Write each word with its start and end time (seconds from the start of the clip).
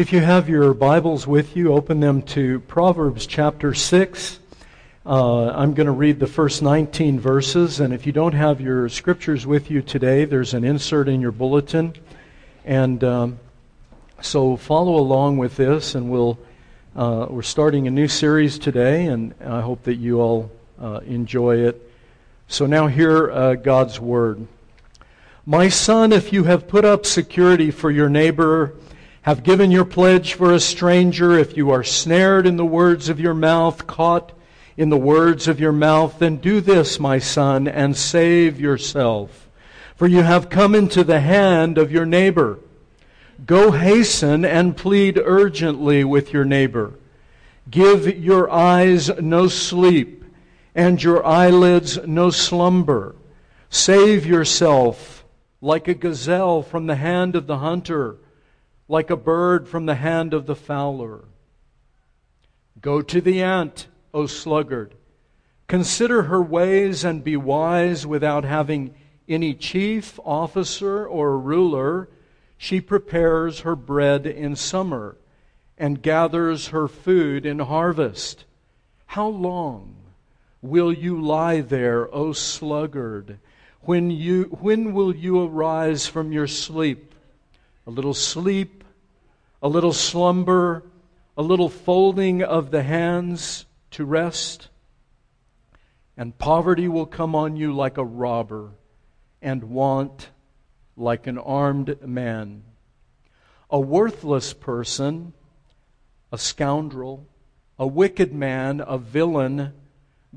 If 0.00 0.14
you 0.14 0.20
have 0.22 0.48
your 0.48 0.72
Bibles 0.72 1.26
with 1.26 1.54
you, 1.54 1.74
open 1.74 2.00
them 2.00 2.22
to 2.22 2.60
Proverbs 2.60 3.26
chapter 3.26 3.74
6. 3.74 4.38
Uh, 5.04 5.50
I'm 5.50 5.74
going 5.74 5.88
to 5.88 5.92
read 5.92 6.18
the 6.18 6.26
first 6.26 6.62
19 6.62 7.20
verses, 7.20 7.80
and 7.80 7.92
if 7.92 8.06
you 8.06 8.12
don't 8.12 8.32
have 8.32 8.62
your 8.62 8.88
scriptures 8.88 9.46
with 9.46 9.70
you 9.70 9.82
today, 9.82 10.24
there's 10.24 10.54
an 10.54 10.64
insert 10.64 11.06
in 11.06 11.20
your 11.20 11.32
bulletin. 11.32 11.92
And 12.64 13.04
um, 13.04 13.40
so 14.22 14.56
follow 14.56 14.96
along 14.96 15.36
with 15.36 15.58
this, 15.58 15.94
and 15.94 16.10
we'll, 16.10 16.38
uh, 16.96 17.26
we're 17.28 17.42
starting 17.42 17.86
a 17.86 17.90
new 17.90 18.08
series 18.08 18.58
today, 18.58 19.04
and 19.04 19.34
I 19.44 19.60
hope 19.60 19.82
that 19.82 19.96
you 19.96 20.22
all 20.22 20.50
uh, 20.80 21.00
enjoy 21.04 21.58
it. 21.58 21.92
So 22.48 22.64
now 22.64 22.86
hear 22.86 23.30
uh, 23.30 23.54
God's 23.56 24.00
word. 24.00 24.46
My 25.44 25.68
son, 25.68 26.10
if 26.10 26.32
you 26.32 26.44
have 26.44 26.68
put 26.68 26.86
up 26.86 27.04
security 27.04 27.70
for 27.70 27.90
your 27.90 28.08
neighbor, 28.08 28.72
have 29.22 29.42
given 29.42 29.70
your 29.70 29.84
pledge 29.84 30.34
for 30.34 30.52
a 30.52 30.60
stranger, 30.60 31.38
if 31.38 31.56
you 31.56 31.70
are 31.70 31.84
snared 31.84 32.46
in 32.46 32.56
the 32.56 32.64
words 32.64 33.10
of 33.10 33.20
your 33.20 33.34
mouth, 33.34 33.86
caught 33.86 34.32
in 34.78 34.88
the 34.88 34.96
words 34.96 35.46
of 35.46 35.60
your 35.60 35.72
mouth, 35.72 36.18
then 36.18 36.36
do 36.36 36.60
this, 36.60 36.98
my 36.98 37.18
son, 37.18 37.68
and 37.68 37.94
save 37.94 38.58
yourself. 38.58 39.48
For 39.94 40.06
you 40.06 40.22
have 40.22 40.48
come 40.48 40.74
into 40.74 41.04
the 41.04 41.20
hand 41.20 41.76
of 41.76 41.92
your 41.92 42.06
neighbor. 42.06 42.60
Go 43.44 43.72
hasten 43.72 44.46
and 44.46 44.74
plead 44.74 45.20
urgently 45.22 46.02
with 46.02 46.32
your 46.32 46.46
neighbor. 46.46 46.94
Give 47.70 48.18
your 48.18 48.50
eyes 48.50 49.10
no 49.20 49.48
sleep, 49.48 50.24
and 50.74 51.02
your 51.02 51.24
eyelids 51.26 51.98
no 52.06 52.30
slumber. 52.30 53.14
Save 53.68 54.24
yourself 54.24 55.24
like 55.60 55.88
a 55.88 55.94
gazelle 55.94 56.62
from 56.62 56.86
the 56.86 56.96
hand 56.96 57.36
of 57.36 57.46
the 57.46 57.58
hunter 57.58 58.16
like 58.90 59.08
a 59.08 59.16
bird 59.16 59.68
from 59.68 59.86
the 59.86 59.94
hand 59.94 60.34
of 60.34 60.46
the 60.46 60.56
fowler. 60.56 61.24
Go 62.80 63.00
to 63.00 63.20
the 63.20 63.40
ant, 63.40 63.86
O 64.12 64.26
sluggard. 64.26 64.96
Consider 65.68 66.24
her 66.24 66.42
ways 66.42 67.04
and 67.04 67.22
be 67.22 67.36
wise 67.36 68.04
without 68.04 68.42
having 68.42 68.92
any 69.28 69.54
chief, 69.54 70.18
officer, 70.24 71.06
or 71.06 71.38
ruler. 71.38 72.08
She 72.58 72.80
prepares 72.80 73.60
her 73.60 73.76
bread 73.76 74.26
in 74.26 74.56
summer 74.56 75.16
and 75.78 76.02
gathers 76.02 76.68
her 76.68 76.88
food 76.88 77.46
in 77.46 77.60
harvest. 77.60 78.44
How 79.06 79.28
long 79.28 79.94
will 80.62 80.92
you 80.92 81.22
lie 81.22 81.60
there, 81.60 82.12
O 82.12 82.32
sluggard? 82.32 83.38
When, 83.82 84.10
you, 84.10 84.44
when 84.60 84.92
will 84.94 85.14
you 85.14 85.44
arise 85.44 86.08
from 86.08 86.32
your 86.32 86.48
sleep? 86.48 87.09
A 87.90 87.98
little 87.98 88.14
sleep 88.14 88.84
a 89.60 89.68
little 89.68 89.92
slumber, 89.92 90.84
a 91.36 91.42
little 91.42 91.68
folding 91.68 92.40
of 92.40 92.70
the 92.70 92.84
hands 92.84 93.66
to 93.90 94.04
rest, 94.04 94.68
and 96.16 96.38
poverty 96.38 96.86
will 96.86 97.04
come 97.04 97.34
on 97.34 97.56
you 97.56 97.74
like 97.74 97.98
a 97.98 98.04
robber, 98.04 98.70
and 99.42 99.64
want 99.64 100.30
like 100.96 101.26
an 101.26 101.36
armed 101.36 102.00
man. 102.06 102.62
A 103.70 103.80
worthless 103.80 104.52
person, 104.52 105.32
a 106.30 106.38
scoundrel, 106.38 107.26
a 107.76 107.88
wicked 107.88 108.32
man, 108.32 108.80
a 108.86 108.98
villain, 108.98 109.72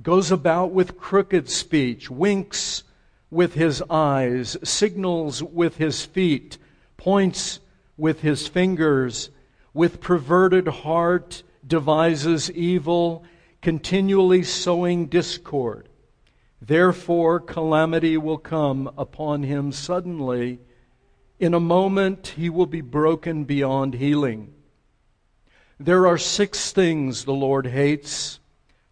goes 0.02 0.32
about 0.32 0.72
with 0.72 0.98
crooked 0.98 1.52
speech, 1.52 2.10
winks 2.10 2.84
with 3.30 3.54
his 3.54 3.84
eyes, 3.92 4.58
signals 4.64 5.44
with 5.44 5.78
his 5.78 6.04
feet, 6.04 6.58
points 7.04 7.59
with 7.98 8.22
his 8.22 8.48
fingers, 8.48 9.30
with 9.73 10.00
perverted 10.00 10.66
heart, 10.70 11.44
devises 11.68 12.50
evil, 12.52 13.26
continually 13.62 14.42
sowing 14.42 15.08
discord. 15.08 15.90
Therefore, 16.62 17.42
calamity 17.42 18.16
will 18.16 18.38
come 18.38 18.89
upon 18.98 19.44
him 19.44 19.73
suddenly. 19.73 20.61
In 21.39 21.54
a 21.54 21.60
moment, 21.60 22.36
he 22.38 22.50
will 22.50 22.67
be 22.67 22.80
broken 22.80 23.44
beyond 23.44 23.95
healing. 23.95 24.54
There 25.77 26.08
are 26.08 26.17
six 26.17 26.72
things 26.72 27.26
the 27.26 27.33
Lord 27.33 27.67
hates, 27.67 28.39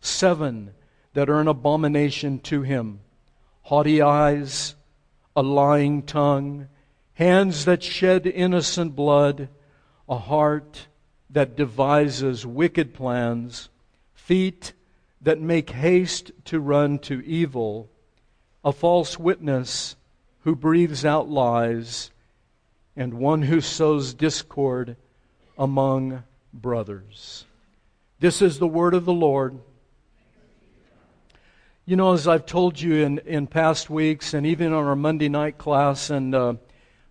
seven 0.01 0.73
that 1.13 1.29
are 1.29 1.39
an 1.39 1.47
abomination 1.47 2.39
to 2.39 2.61
him 2.61 2.99
haughty 3.61 4.01
eyes, 4.01 4.75
a 5.33 5.41
lying 5.41 6.01
tongue 6.01 6.67
hands 7.21 7.65
that 7.65 7.83
shed 7.83 8.25
innocent 8.25 8.95
blood, 8.95 9.47
a 10.09 10.17
heart 10.17 10.87
that 11.29 11.55
devises 11.55 12.47
wicked 12.47 12.95
plans, 12.95 13.69
feet 14.15 14.73
that 15.21 15.39
make 15.39 15.69
haste 15.69 16.31
to 16.43 16.59
run 16.59 16.97
to 16.97 17.23
evil, 17.23 17.87
a 18.65 18.71
false 18.71 19.19
witness 19.19 19.95
who 20.45 20.55
breathes 20.55 21.05
out 21.05 21.29
lies, 21.29 22.09
and 22.95 23.13
one 23.13 23.43
who 23.43 23.61
sows 23.61 24.15
discord 24.15 24.95
among 25.59 26.23
brothers. 26.51 27.45
This 28.19 28.41
is 28.41 28.57
the 28.57 28.67
word 28.67 28.95
of 28.95 29.05
the 29.05 29.13
Lord. 29.13 29.59
You 31.85 31.97
know, 31.97 32.13
as 32.13 32.27
I've 32.27 32.47
told 32.47 32.81
you 32.81 32.95
in, 32.95 33.19
in 33.19 33.45
past 33.45 33.91
weeks, 33.91 34.33
and 34.33 34.43
even 34.47 34.73
on 34.73 34.85
our 34.85 34.95
Monday 34.95 35.29
night 35.29 35.59
class, 35.59 36.09
and 36.09 36.33
uh, 36.33 36.53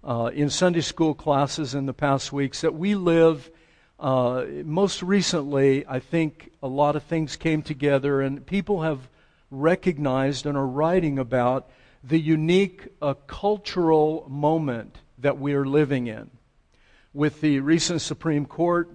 uh, 0.03 0.31
in 0.33 0.49
Sunday 0.49 0.81
school 0.81 1.15
classes 1.15 1.75
in 1.75 1.87
the 1.87 1.93
past 1.93 2.33
weeks 2.33 2.63
that 2.63 2.75
we 2.75 2.95
live. 2.95 3.51
Uh, 3.99 4.45
most 4.65 5.03
recently, 5.03 5.87
I 5.87 6.01
think 6.01 6.53
a 6.63 6.69
lot 6.69 6.97
of 6.97 7.03
things 7.03 7.37
came 7.37 7.63
together, 7.63 8.21
and 8.21 8.45
people 8.45 8.83
have 8.83 9.09
recognized 9.51 10.47
and 10.47 10.57
are 10.57 10.67
writing 10.67 11.19
about 11.19 11.71
the 12.03 12.19
unique 12.19 12.89
uh, 13.03 13.15
cultural 13.27 14.27
moment 14.29 14.97
that 15.19 15.39
we 15.39 15.53
are 15.53 15.67
living 15.67 16.07
in. 16.07 16.31
With 17.13 17.41
the 17.43 17.61
recent 17.61 18.01
Supreme 18.01 18.47
Court 18.47 18.89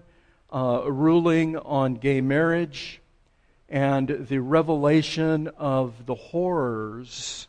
uh, 0.52 0.84
ruling 0.86 1.58
on 1.58 1.96
gay 1.96 2.22
marriage 2.22 3.02
and 3.70 4.08
the 4.08 4.40
revelation 4.40 5.50
of 5.58 6.06
the 6.06 6.16
horrors 6.16 7.48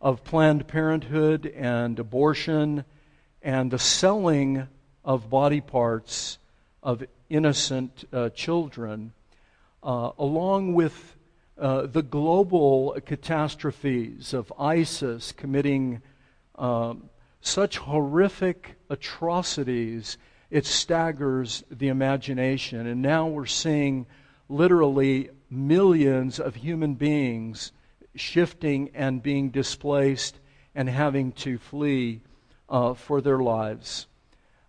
of 0.00 0.24
Planned 0.24 0.66
Parenthood 0.66 1.46
and 1.46 1.98
abortion 1.98 2.84
and 3.46 3.70
the 3.70 3.78
selling 3.78 4.66
of 5.04 5.30
body 5.30 5.60
parts 5.60 6.38
of 6.82 7.04
innocent 7.30 8.04
uh, 8.12 8.28
children, 8.30 9.12
uh, 9.84 10.10
along 10.18 10.74
with 10.74 11.16
uh, 11.56 11.86
the 11.86 12.02
global 12.02 12.98
catastrophes 13.06 14.34
of 14.34 14.52
ISIS 14.58 15.30
committing 15.30 16.02
um, 16.56 17.08
such 17.40 17.78
horrific 17.78 18.74
atrocities, 18.90 20.18
it 20.50 20.66
staggers 20.66 21.62
the 21.70 21.86
imagination. 21.86 22.84
And 22.88 23.00
now 23.00 23.28
we're 23.28 23.46
seeing 23.46 24.06
literally 24.48 25.30
millions 25.48 26.40
of 26.40 26.56
human 26.56 26.94
beings 26.94 27.70
shifting 28.16 28.90
and 28.92 29.22
being 29.22 29.50
displaced 29.50 30.40
and 30.74 30.88
having 30.88 31.30
to 31.30 31.58
flee 31.58 32.22
uh, 32.68 32.94
for 32.94 33.20
their 33.20 33.38
lives. 33.38 34.06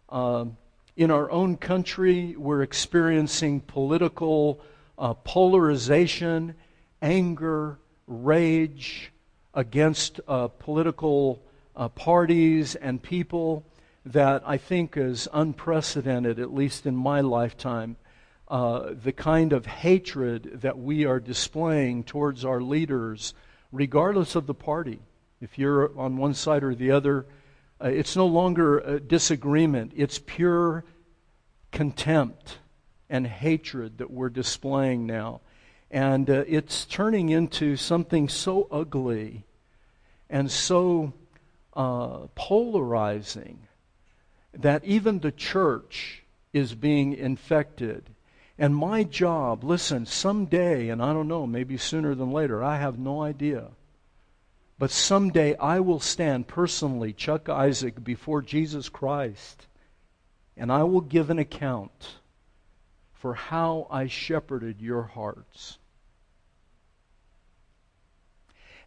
Um, 0.09 0.57
in 0.95 1.11
our 1.11 1.29
own 1.29 1.57
country, 1.57 2.35
we're 2.37 2.63
experiencing 2.63 3.61
political 3.61 4.59
uh, 4.97 5.13
polarization, 5.13 6.55
anger, 7.01 7.77
rage 8.07 9.11
against 9.53 10.19
uh, 10.27 10.47
political 10.47 11.41
uh, 11.75 11.89
parties 11.89 12.75
and 12.75 13.01
people 13.01 13.63
that 14.05 14.41
I 14.45 14.57
think 14.57 14.95
is 14.95 15.27
unprecedented, 15.33 16.39
at 16.39 16.53
least 16.53 16.85
in 16.85 16.95
my 16.95 17.21
lifetime. 17.21 17.97
Uh, 18.47 18.93
the 19.03 19.11
kind 19.11 19.51
of 19.51 19.65
hatred 19.65 20.61
that 20.61 20.77
we 20.79 21.05
are 21.05 21.19
displaying 21.19 22.05
towards 22.05 22.45
our 22.45 22.61
leaders, 22.61 23.33
regardless 23.71 24.35
of 24.35 24.47
the 24.47 24.53
party. 24.53 24.99
If 25.41 25.59
you're 25.59 25.91
on 25.99 26.17
one 26.17 26.33
side 26.33 26.63
or 26.63 26.73
the 26.73 26.91
other, 26.91 27.25
uh, 27.81 27.87
it's 27.87 28.15
no 28.15 28.25
longer 28.25 28.79
a 28.79 28.99
disagreement, 28.99 29.93
it's 29.95 30.19
pure 30.19 30.83
contempt 31.71 32.57
and 33.09 33.27
hatred 33.27 33.99
that 33.99 34.11
we're 34.11 34.29
displaying 34.29 35.05
now. 35.05 35.41
And 35.89 36.29
uh, 36.29 36.43
it's 36.47 36.85
turning 36.85 37.29
into 37.29 37.77
something 37.77 38.27
so 38.27 38.67
ugly 38.71 39.45
and 40.29 40.51
so 40.51 41.13
uh, 41.73 42.27
polarizing 42.35 43.59
that 44.53 44.83
even 44.83 45.19
the 45.19 45.31
church 45.31 46.23
is 46.51 46.73
being 46.73 47.13
infected. 47.13 48.09
And 48.57 48.75
my 48.75 49.03
job, 49.03 49.63
listen, 49.63 50.05
someday, 50.05 50.89
and 50.89 51.01
I 51.01 51.13
don't 51.13 51.27
know, 51.27 51.45
maybe 51.45 51.77
sooner 51.77 52.15
than 52.15 52.31
later, 52.31 52.63
I 52.63 52.77
have 52.77 52.97
no 52.97 53.21
idea. 53.21 53.67
But 54.79 54.91
someday 54.91 55.55
I 55.57 55.79
will 55.79 55.99
stand 55.99 56.47
personally, 56.47 57.11
Chuck 57.13 57.49
Isaac, 57.49 58.03
before 58.03 58.41
Jesus 58.41 58.89
Christ. 58.89 59.67
and 60.57 60.71
I 60.71 60.83
will 60.83 61.01
give 61.01 61.29
an 61.29 61.39
account 61.39 62.15
for 63.13 63.35
how 63.35 63.87
I 63.89 64.07
shepherded 64.07 64.81
your 64.81 65.03
hearts. 65.03 65.77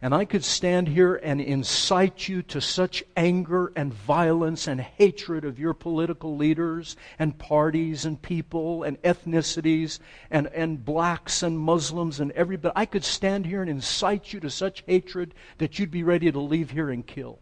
And 0.03 0.15
I 0.15 0.25
could 0.25 0.45
stand 0.45 0.89
here 0.89 1.17
and 1.17 1.43
incite 1.43 2.27
you 2.27 2.41
to 2.45 2.61
such 2.61 3.05
anger 3.19 3.71
and 3.77 3.93
violence 3.93 4.67
and 4.67 4.81
hatred 4.81 5.45
of 5.45 5.59
your 5.59 5.75
political 5.75 6.37
leaders 6.37 6.97
and 7.19 7.39
parties 7.39 8.07
and 8.07 8.21
people 8.21 8.83
and 8.83 9.01
ethnicities 9.03 9.99
and, 10.31 10.47
and 10.49 10.83
blacks 10.83 11.43
and 11.43 11.59
Muslims 11.59 12.19
and 12.19 12.33
everybody. 12.33 12.73
I 12.77 12.87
could 12.87 13.05
stand 13.05 13.45
here 13.45 13.61
and 13.61 13.71
incite 13.71 14.33
you 14.33 14.41
to 14.41 14.49
such 14.49 14.83
hatred 14.87 15.35
that 15.59 15.79
you'd 15.79 15.91
be 15.91 16.03
ready 16.03 16.33
to 16.33 16.41
leave 16.41 16.71
here 16.71 16.89
and 16.89 17.07
kill. 17.07 17.39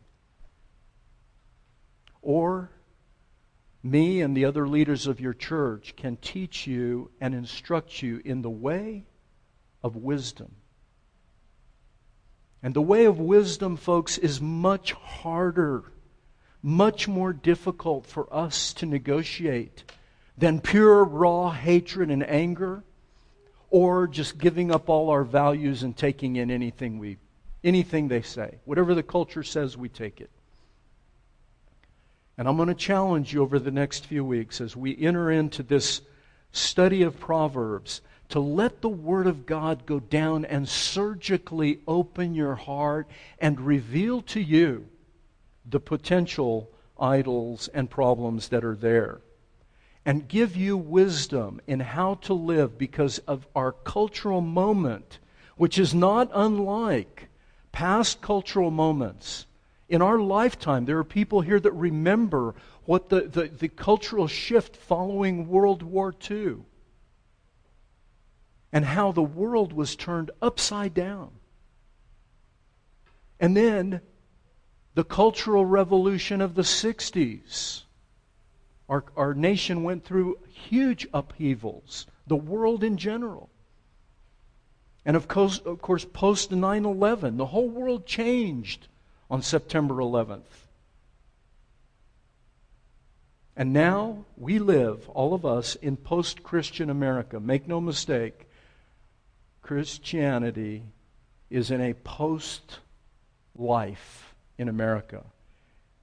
Or 2.23 2.73
me 3.85 4.21
and 4.21 4.37
the 4.37 4.47
other 4.47 4.67
leaders 4.67 5.07
of 5.07 5.21
your 5.21 5.33
church 5.33 5.95
can 5.97 6.17
teach 6.17 6.67
you 6.67 7.13
and 7.21 7.37
instruct 7.37 8.03
you 8.03 8.21
in 8.25 8.43
the 8.43 8.51
way 8.51 9.07
of 9.85 9.95
wisdom. 9.95 10.57
And 12.63 12.75
the 12.75 12.83
way 12.83 13.05
of 13.05 13.21
wisdom, 13.21 13.77
folks, 13.77 14.19
is 14.19 14.41
much 14.41 14.93
harder, 14.93 15.85
much 16.63 17.07
more 17.07 17.33
difficult 17.33 18.07
for 18.07 18.33
us 18.35 18.73
to 18.75 18.87
negotiate 18.87 19.85
than 20.37 20.61
pure 20.61 21.05
raw 21.05 21.51
hatred 21.51 22.11
and 22.11 22.29
anger 22.29 22.83
or 23.71 24.07
just 24.07 24.39
giving 24.39 24.71
up 24.71 24.89
all 24.89 25.11
our 25.11 25.25
values 25.25 25.83
and 25.83 25.97
taking 25.97 26.37
in 26.37 26.51
anything 26.51 26.99
we 26.99 27.19
anything 27.65 28.09
they 28.09 28.23
say. 28.23 28.59
Whatever 28.65 28.95
the 28.95 29.03
culture 29.03 29.43
says, 29.43 29.77
we 29.77 29.89
take 29.89 30.21
it. 30.21 30.31
And 32.37 32.49
I'm 32.49 32.57
going 32.57 32.69
to 32.69 32.75
challenge 32.75 33.33
you 33.33 33.43
over 33.43 33.59
the 33.59 33.73
next 33.73 34.07
few 34.07 34.25
weeks 34.25 34.61
as 34.61 34.77
we 34.77 34.97
enter 34.97 35.31
into 35.31 35.65
this 35.65 36.01
study 36.53 37.03
of 37.03 37.19
Proverbs 37.19 38.01
to 38.29 38.41
let 38.41 38.83
the 38.83 38.89
Word 38.89 39.27
of 39.27 39.47
God 39.47 39.87
go 39.87 40.01
down 40.01 40.45
and 40.45 40.69
surgically 40.69 41.81
open 41.87 42.35
your 42.35 42.55
heart 42.55 43.09
and 43.39 43.61
reveal 43.61 44.23
to 44.23 44.41
you 44.41 44.89
the 45.65 45.81
potential 45.81 46.71
idols 46.99 47.69
and 47.69 47.91
problems 47.91 48.49
that 48.49 48.65
are 48.65 48.77
there. 48.77 49.21
And 50.05 50.29
give 50.29 50.57
you 50.57 50.77
wisdom 50.77 51.61
in 51.67 51.81
how 51.81 52.15
to 52.15 52.35
live 52.35 52.79
because 52.79 53.19
of 53.21 53.47
our 53.55 53.73
cultural 53.73 54.41
moment, 54.41 55.19
which 55.57 55.79
is 55.79 55.95
not 55.95 56.31
unlike 56.33 57.29
past 57.73 58.21
cultural 58.21 58.71
moments 58.71 59.47
in 59.89 60.03
our 60.03 60.19
lifetime, 60.19 60.85
there 60.85 60.99
are 60.99 61.05
people 61.05 61.41
here 61.41 61.59
that 61.59 61.73
remember 61.73 62.55
what 62.85 63.09
the, 63.09 63.23
the, 63.23 63.45
the 63.45 63.69
cultural 63.69 64.29
shift 64.29 64.77
following 64.77 65.49
World 65.49 65.83
War 65.83 66.15
II 66.31 66.57
and 68.73 68.85
how 68.85 69.13
the 69.13 69.23
world 69.23 69.73
was 69.73 69.97
turned 69.97 70.31
upside 70.43 70.95
down. 70.95 71.31
And 73.41 73.57
then 73.57 74.01
the 74.95 75.05
cultural 75.05 75.65
revolution 75.65 76.41
of 76.41 76.55
the 76.55 76.63
60s. 76.63 77.83
Our, 78.89 79.05
our 79.17 79.35
nation 79.35 79.85
went 79.85 80.05
through 80.05 80.39
huge 80.49 81.07
upheavals, 81.13 82.07
the 82.27 82.37
world 82.37 82.83
in 82.83 82.97
general. 82.97 83.49
And 85.05 85.17
of 85.17 85.29
course, 85.29 85.59
of 85.61 85.81
course 85.81 86.05
post 86.05 86.51
9 86.51 86.85
11, 86.85 87.37
the 87.37 87.47
whole 87.47 87.69
world 87.69 88.07
changed 88.07 88.89
on 89.31 89.41
September 89.43 89.95
11th. 89.95 90.43
And 93.57 93.73
now 93.73 94.25
we 94.37 94.59
live, 94.59 95.09
all 95.11 95.35
of 95.35 95.45
us, 95.45 95.75
in 95.77 95.97
post 95.97 96.43
Christian 96.43 96.91
America. 96.91 97.41
Make 97.41 97.67
no 97.67 97.81
mistake, 97.81 98.48
Christianity 99.69 100.83
is 101.51 101.71
in 101.71 101.83
a 101.83 101.93
post 101.93 102.79
life 103.55 104.35
in 104.57 104.67
America. 104.67 105.23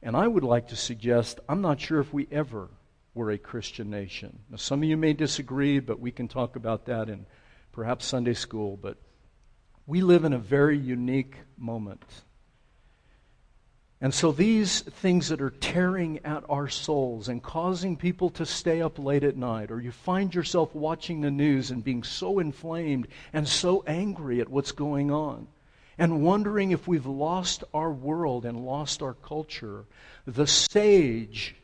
And 0.03 0.15
I 0.15 0.27
would 0.27 0.43
like 0.43 0.67
to 0.67 0.75
suggest 0.75 1.39
I'm 1.49 1.61
not 1.61 1.81
sure 1.81 1.99
if 1.99 2.13
we 2.13 2.27
ever 2.31 2.69
were 3.15 3.31
a 3.31 3.39
Christian 3.39 3.89
nation. 3.89 4.37
Now, 4.51 4.57
some 4.57 4.83
of 4.83 4.87
you 4.87 4.97
may 4.97 5.13
disagree, 5.13 5.79
but 5.79 5.99
we 5.99 6.11
can 6.11 6.27
talk 6.27 6.55
about 6.55 6.85
that 6.85 7.09
in 7.09 7.25
perhaps 7.71 8.05
Sunday 8.05 8.35
school. 8.35 8.77
But 8.79 8.97
we 9.87 10.01
live 10.01 10.25
in 10.25 10.33
a 10.33 10.37
very 10.37 10.77
unique 10.77 11.37
moment. 11.57 12.03
And 14.01 14.13
so, 14.13 14.33
these 14.33 14.81
things 14.81 15.29
that 15.29 15.41
are 15.41 15.51
tearing 15.51 16.19
at 16.25 16.43
our 16.49 16.67
souls 16.67 17.29
and 17.29 17.41
causing 17.41 17.95
people 17.95 18.29
to 18.31 18.45
stay 18.45 18.81
up 18.81 18.99
late 18.99 19.23
at 19.23 19.37
night, 19.37 19.71
or 19.71 19.79
you 19.79 19.91
find 19.91 20.35
yourself 20.35 20.75
watching 20.75 21.21
the 21.21 21.31
news 21.31 21.71
and 21.71 21.83
being 21.83 22.03
so 22.03 22.39
inflamed 22.39 23.07
and 23.31 23.47
so 23.47 23.83
angry 23.87 24.41
at 24.41 24.49
what's 24.49 24.73
going 24.73 25.11
on, 25.11 25.47
and 25.97 26.23
wondering 26.23 26.71
if 26.71 26.89
we've 26.89 27.05
lost 27.05 27.63
our 27.73 27.91
world 27.91 28.45
and 28.45 28.65
lost 28.65 29.01
our 29.01 29.13
culture, 29.13 29.85
the 30.27 30.45
sage, 30.45 31.55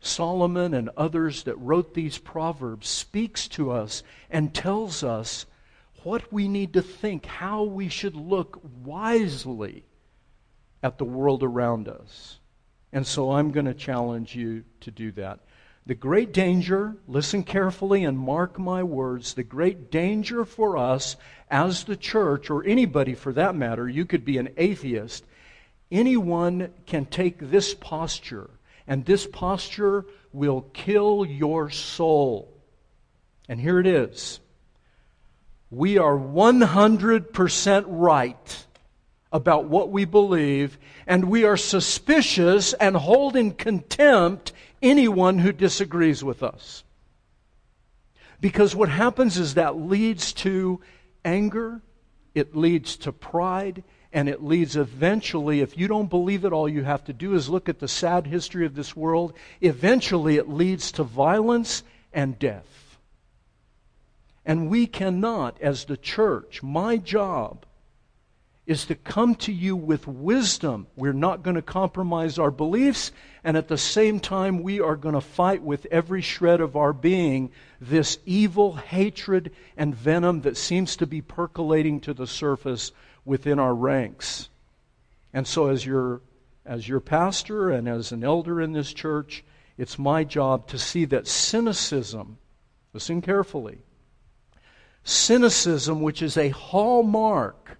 Solomon, 0.00 0.72
and 0.72 0.88
others 0.96 1.42
that 1.42 1.56
wrote 1.56 1.94
these 1.94 2.16
proverbs, 2.16 2.86
speaks 2.88 3.48
to 3.48 3.72
us 3.72 4.04
and 4.30 4.54
tells 4.54 5.02
us 5.02 5.46
what 6.04 6.32
we 6.32 6.46
need 6.46 6.74
to 6.74 6.82
think, 6.82 7.26
how 7.26 7.64
we 7.64 7.88
should 7.88 8.14
look 8.14 8.60
wisely 8.84 9.84
at 10.86 10.98
the 10.98 11.04
world 11.04 11.42
around 11.42 11.88
us. 11.88 12.38
And 12.92 13.04
so 13.04 13.32
I'm 13.32 13.50
going 13.50 13.66
to 13.66 13.74
challenge 13.74 14.36
you 14.36 14.62
to 14.82 14.92
do 14.92 15.10
that. 15.12 15.40
The 15.84 15.96
great 15.96 16.32
danger, 16.32 16.96
listen 17.08 17.42
carefully 17.42 18.04
and 18.04 18.16
mark 18.16 18.58
my 18.58 18.82
words, 18.84 19.34
the 19.34 19.42
great 19.42 19.90
danger 19.90 20.44
for 20.44 20.76
us 20.76 21.16
as 21.50 21.84
the 21.84 21.96
church, 21.96 22.50
or 22.50 22.64
anybody 22.64 23.14
for 23.14 23.32
that 23.32 23.54
matter, 23.54 23.88
you 23.88 24.04
could 24.04 24.24
be 24.24 24.38
an 24.38 24.48
atheist, 24.56 25.24
anyone 25.90 26.72
can 26.86 27.04
take 27.04 27.38
this 27.38 27.74
posture, 27.74 28.50
and 28.86 29.04
this 29.04 29.26
posture 29.26 30.06
will 30.32 30.62
kill 30.72 31.24
your 31.24 31.70
soul. 31.70 32.52
And 33.48 33.60
here 33.60 33.80
it 33.80 33.86
is. 33.86 34.40
We 35.70 35.98
are 35.98 36.16
100% 36.16 37.84
right 37.88 38.65
about 39.32 39.64
what 39.64 39.90
we 39.90 40.04
believe, 40.04 40.78
and 41.06 41.24
we 41.24 41.44
are 41.44 41.56
suspicious 41.56 42.72
and 42.74 42.96
hold 42.96 43.36
in 43.36 43.52
contempt 43.52 44.52
anyone 44.82 45.38
who 45.38 45.52
disagrees 45.52 46.22
with 46.22 46.42
us. 46.42 46.84
Because 48.40 48.76
what 48.76 48.88
happens 48.88 49.38
is 49.38 49.54
that 49.54 49.76
leads 49.76 50.32
to 50.34 50.80
anger, 51.24 51.80
it 52.34 52.54
leads 52.54 52.96
to 52.98 53.12
pride, 53.12 53.82
and 54.12 54.28
it 54.28 54.42
leads 54.42 54.76
eventually, 54.76 55.60
if 55.60 55.76
you 55.76 55.88
don't 55.88 56.08
believe 56.08 56.44
it, 56.44 56.52
all 56.52 56.68
you 56.68 56.84
have 56.84 57.04
to 57.04 57.12
do 57.12 57.34
is 57.34 57.48
look 57.48 57.68
at 57.68 57.80
the 57.80 57.88
sad 57.88 58.26
history 58.26 58.64
of 58.64 58.74
this 58.74 58.96
world. 58.96 59.34
Eventually, 59.60 60.36
it 60.36 60.48
leads 60.48 60.92
to 60.92 61.02
violence 61.02 61.82
and 62.12 62.38
death. 62.38 62.98
And 64.44 64.70
we 64.70 64.86
cannot, 64.86 65.60
as 65.60 65.84
the 65.84 65.96
church, 65.96 66.62
my 66.62 66.96
job 66.96 67.66
is 68.66 68.84
to 68.86 68.94
come 68.96 69.34
to 69.36 69.52
you 69.52 69.76
with 69.76 70.08
wisdom. 70.08 70.88
We're 70.96 71.12
not 71.12 71.44
going 71.44 71.54
to 71.54 71.62
compromise 71.62 72.38
our 72.38 72.50
beliefs, 72.50 73.12
and 73.44 73.56
at 73.56 73.68
the 73.68 73.78
same 73.78 74.18
time, 74.18 74.62
we 74.62 74.80
are 74.80 74.96
going 74.96 75.14
to 75.14 75.20
fight 75.20 75.62
with 75.62 75.86
every 75.86 76.20
shred 76.20 76.60
of 76.60 76.74
our 76.74 76.92
being 76.92 77.52
this 77.80 78.18
evil 78.26 78.74
hatred 78.74 79.52
and 79.76 79.94
venom 79.94 80.40
that 80.40 80.56
seems 80.56 80.96
to 80.96 81.06
be 81.06 81.20
percolating 81.20 82.00
to 82.00 82.12
the 82.12 82.26
surface 82.26 82.90
within 83.24 83.60
our 83.60 83.74
ranks. 83.74 84.48
And 85.32 85.46
so, 85.46 85.68
as 85.68 85.86
your, 85.86 86.22
as 86.64 86.88
your 86.88 87.00
pastor 87.00 87.70
and 87.70 87.88
as 87.88 88.10
an 88.10 88.24
elder 88.24 88.60
in 88.60 88.72
this 88.72 88.92
church, 88.92 89.44
it's 89.78 89.98
my 89.98 90.24
job 90.24 90.66
to 90.68 90.78
see 90.78 91.04
that 91.04 91.28
cynicism, 91.28 92.38
listen 92.92 93.22
carefully, 93.22 93.78
cynicism, 95.04 96.02
which 96.02 96.20
is 96.20 96.36
a 96.36 96.48
hallmark 96.48 97.78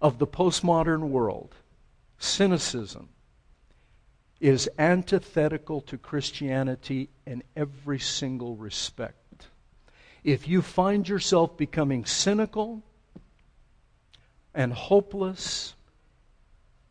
of 0.00 0.18
the 0.18 0.26
postmodern 0.26 1.08
world, 1.08 1.54
cynicism, 2.18 3.08
is 4.40 4.68
antithetical 4.78 5.80
to 5.80 5.96
Christianity 5.96 7.08
in 7.26 7.42
every 7.56 7.98
single 7.98 8.54
respect. 8.56 9.48
If 10.22 10.46
you 10.48 10.60
find 10.60 11.08
yourself 11.08 11.56
becoming 11.56 12.04
cynical 12.04 12.82
and 14.54 14.72
hopeless, 14.72 15.74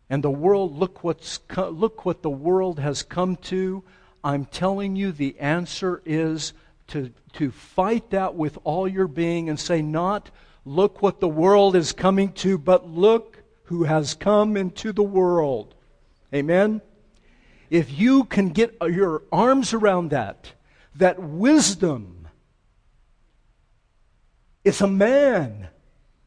and 0.10 0.24
the 0.24 0.32
world, 0.32 0.78
look, 0.78 1.04
what's, 1.04 1.40
look 1.58 2.06
what 2.06 2.22
the 2.22 2.30
world 2.30 2.80
has 2.80 3.04
come 3.04 3.36
to, 3.38 3.84
I'm 4.24 4.46
telling 4.46 4.96
you 4.96 5.12
the 5.12 5.38
answer 5.40 6.02
is 6.06 6.54
to, 6.88 7.12
to 7.34 7.52
fight 7.52 8.12
that 8.12 8.36
with 8.36 8.58
all 8.64 8.88
your 8.88 9.08
being 9.08 9.50
and 9.50 9.60
say, 9.60 9.82
not 9.82 10.30
Look 10.66 11.02
what 11.02 11.20
the 11.20 11.28
world 11.28 11.76
is 11.76 11.94
coming 11.94 12.34
to, 12.34 12.58
but 12.58 12.90
look 12.90 13.44
who 13.66 13.84
has 13.84 14.16
come 14.16 14.58
into 14.58 14.92
the 14.92 15.04
world. 15.04 15.76
Amen? 16.34 16.82
If 17.70 17.98
you 17.98 18.26
can 18.26 18.50
get 18.50 18.76
your 18.82 19.24
arms 19.32 19.74
around 19.74 20.10
that 20.10 20.54
that 20.96 21.22
wisdom 21.22 22.28
is 24.64 24.82
a 24.82 24.88
man, 24.88 25.68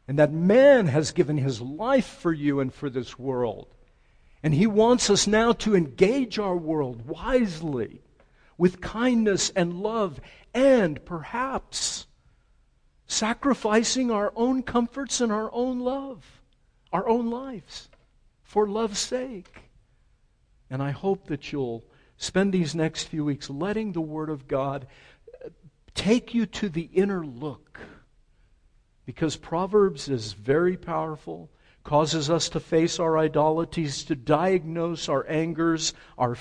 and 0.07 0.19
that 0.19 0.33
man 0.33 0.87
has 0.87 1.11
given 1.11 1.39
his 1.39 1.61
life 1.61 2.07
for 2.07 2.33
you 2.33 2.61
and 2.61 2.73
for 2.73 2.89
this 2.89 3.19
world. 3.19 3.67
And 4.43 4.55
he 4.55 4.67
wants 4.67 5.11
us 5.11 5.27
now 5.27 5.53
to 5.53 5.75
engage 5.75 6.39
our 6.39 6.57
world 6.57 7.07
wisely 7.07 8.03
with 8.57 8.81
kindness 8.81 9.51
and 9.57 9.81
love, 9.81 10.21
and 10.55 11.05
perhaps 11.05 12.07
sacrificing 13.09 14.11
our 14.11 14.33
own 14.37 14.63
comforts 14.63 15.21
and 15.21 15.33
our 15.33 15.51
own 15.53 15.81
love, 15.81 16.25
our 16.93 17.09
own 17.09 17.31
lives, 17.31 17.89
for 18.43 18.69
love's 18.69 18.99
sake. 19.01 19.63
And 20.71 20.83
I 20.83 20.91
hope 20.91 21.27
that 21.27 21.51
you'll 21.51 21.83
spend 22.19 22.53
these 22.53 22.75
next 22.75 23.05
few 23.05 23.25
weeks 23.25 23.49
letting 23.49 23.93
the 23.93 24.01
Word 24.01 24.29
of 24.29 24.47
God 24.47 24.87
take 25.95 26.35
you 26.35 26.47
to 26.47 26.69
the 26.69 26.91
inner 26.93 27.25
look. 27.25 27.81
Because 29.07 29.37
Proverbs 29.37 30.09
is 30.11 30.35
very 30.35 30.77
powerful, 30.77 31.51
causes 31.83 32.29
us 32.29 32.51
to 32.51 32.61
face 32.61 33.01
our 33.01 33.17
idolatries, 33.17 34.05
to 34.05 34.15
diagnose 34.15 35.09
our 35.09 35.27
angers, 35.29 35.95
our, 36.19 36.37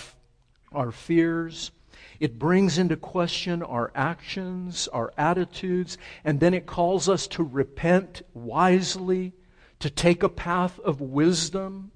our 0.73 0.91
fears. 0.91 1.71
It 2.19 2.39
brings 2.39 2.77
into 2.77 2.95
question 2.95 3.61
our 3.61 3.91
actions, 3.93 4.87
our 4.87 5.13
attitudes, 5.17 5.97
and 6.23 6.39
then 6.39 6.53
it 6.53 6.65
calls 6.65 7.07
us 7.07 7.27
to 7.27 7.43
repent 7.43 8.21
wisely, 8.33 9.33
to 9.79 9.89
take 9.89 10.23
a 10.23 10.29
path 10.29 10.79
of 10.79 11.01
wisdom. 11.01 11.91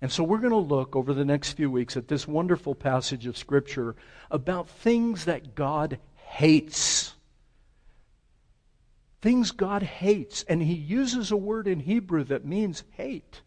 And 0.00 0.12
so 0.12 0.22
we're 0.22 0.38
going 0.38 0.50
to 0.50 0.56
look 0.56 0.94
over 0.94 1.14
the 1.14 1.24
next 1.24 1.52
few 1.52 1.70
weeks 1.70 1.96
at 1.96 2.08
this 2.08 2.28
wonderful 2.28 2.74
passage 2.74 3.26
of 3.26 3.38
Scripture 3.38 3.96
about 4.30 4.68
things 4.68 5.24
that 5.24 5.54
God 5.54 5.98
hates. 6.16 7.14
Things 9.22 9.50
God 9.50 9.82
hates. 9.82 10.42
And 10.42 10.62
He 10.62 10.74
uses 10.74 11.30
a 11.30 11.36
word 11.36 11.66
in 11.66 11.80
Hebrew 11.80 12.22
that 12.24 12.44
means 12.44 12.84
hate. 12.90 13.40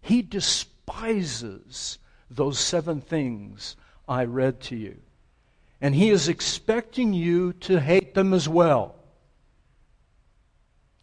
He 0.00 0.22
despises 0.22 1.98
those 2.30 2.58
seven 2.58 3.00
things 3.00 3.76
I 4.08 4.24
read 4.24 4.60
to 4.62 4.76
you. 4.76 4.96
And 5.80 5.94
He 5.94 6.10
is 6.10 6.28
expecting 6.28 7.12
you 7.12 7.52
to 7.54 7.80
hate 7.80 8.14
them 8.14 8.34
as 8.34 8.48
well. 8.48 8.94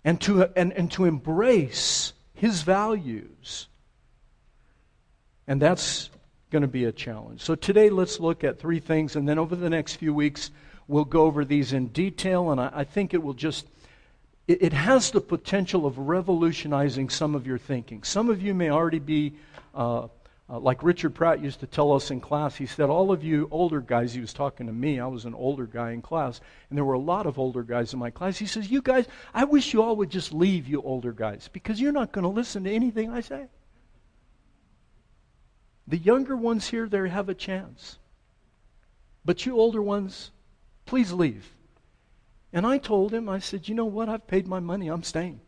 And 0.03 0.19
to, 0.21 0.49
and, 0.55 0.71
and 0.73 0.91
to 0.91 1.05
embrace 1.05 2.13
His 2.33 2.61
values. 2.61 3.67
And 5.47 5.61
that's 5.61 6.09
going 6.51 6.61
to 6.61 6.67
be 6.67 6.85
a 6.85 6.91
challenge. 6.91 7.41
So 7.41 7.55
today, 7.55 7.89
let's 7.89 8.19
look 8.19 8.43
at 8.43 8.59
three 8.59 8.79
things, 8.79 9.15
and 9.15 9.27
then 9.27 9.39
over 9.39 9.55
the 9.55 9.69
next 9.69 9.95
few 9.95 10.13
weeks, 10.13 10.51
we'll 10.87 11.05
go 11.05 11.23
over 11.23 11.43
these 11.43 11.73
in 11.73 11.87
detail. 11.87 12.51
And 12.51 12.61
I, 12.61 12.71
I 12.73 12.83
think 12.83 13.13
it 13.13 13.21
will 13.21 13.33
just, 13.33 13.67
it, 14.47 14.73
has 14.73 15.11
the 15.11 15.21
potential 15.21 15.85
of 15.85 15.97
revolutionizing 15.97 17.09
some 17.09 17.35
of 17.35 17.47
your 17.47 17.57
thinking. 17.57 18.03
Some 18.03 18.29
of 18.29 18.41
you 18.41 18.53
may 18.53 18.69
already 18.69 18.99
be, 18.99 19.33
uh, 19.73 20.07
uh, 20.47 20.59
like 20.59 20.83
Richard 20.83 21.15
Pratt 21.15 21.41
used 21.41 21.59
to 21.61 21.67
tell 21.67 21.91
us 21.91 22.11
in 22.11 22.21
class, 22.21 22.55
he 22.55 22.67
said, 22.67 22.89
All 22.89 23.11
of 23.11 23.23
you 23.23 23.47
older 23.49 23.81
guys, 23.81 24.13
he 24.13 24.21
was 24.21 24.33
talking 24.33 24.67
to 24.67 24.73
me, 24.73 24.99
I 24.99 25.07
was 25.07 25.25
an 25.25 25.33
older 25.33 25.65
guy 25.65 25.91
in 25.91 26.03
class, 26.03 26.39
and 26.69 26.77
there 26.77 26.85
were 26.85 26.93
a 26.93 26.99
lot 26.99 27.25
of 27.25 27.39
older 27.39 27.63
guys 27.63 27.93
in 27.93 27.99
my 27.99 28.11
class. 28.11 28.37
He 28.37 28.45
says, 28.45 28.69
You 28.69 28.83
guys, 28.83 29.07
I 29.33 29.45
wish 29.45 29.73
you 29.73 29.81
all 29.81 29.95
would 29.95 30.11
just 30.11 30.33
leave, 30.33 30.67
you 30.67 30.83
older 30.83 31.11
guys, 31.11 31.49
because 31.51 31.81
you're 31.81 31.91
not 31.91 32.11
going 32.11 32.23
to 32.23 32.29
listen 32.29 32.63
to 32.65 32.71
anything 32.71 33.09
I 33.09 33.21
say. 33.21 33.47
The 35.87 35.97
younger 35.97 36.35
ones 36.35 36.67
here, 36.67 36.87
they 36.87 37.09
have 37.09 37.29
a 37.29 37.35
chance. 37.35 37.97
But 39.23 39.45
you 39.47 39.57
older 39.57 39.81
ones, 39.81 40.31
please 40.85 41.11
leave. 41.11 41.51
And 42.53 42.67
I 42.67 42.77
told 42.77 43.13
him, 43.13 43.27
I 43.27 43.39
said, 43.39 43.67
you 43.67 43.73
know 43.73 43.85
what? 43.85 44.09
I've 44.09 44.27
paid 44.27 44.47
my 44.47 44.59
money. 44.59 44.87
I'm 44.87 45.03
staying. 45.03 45.41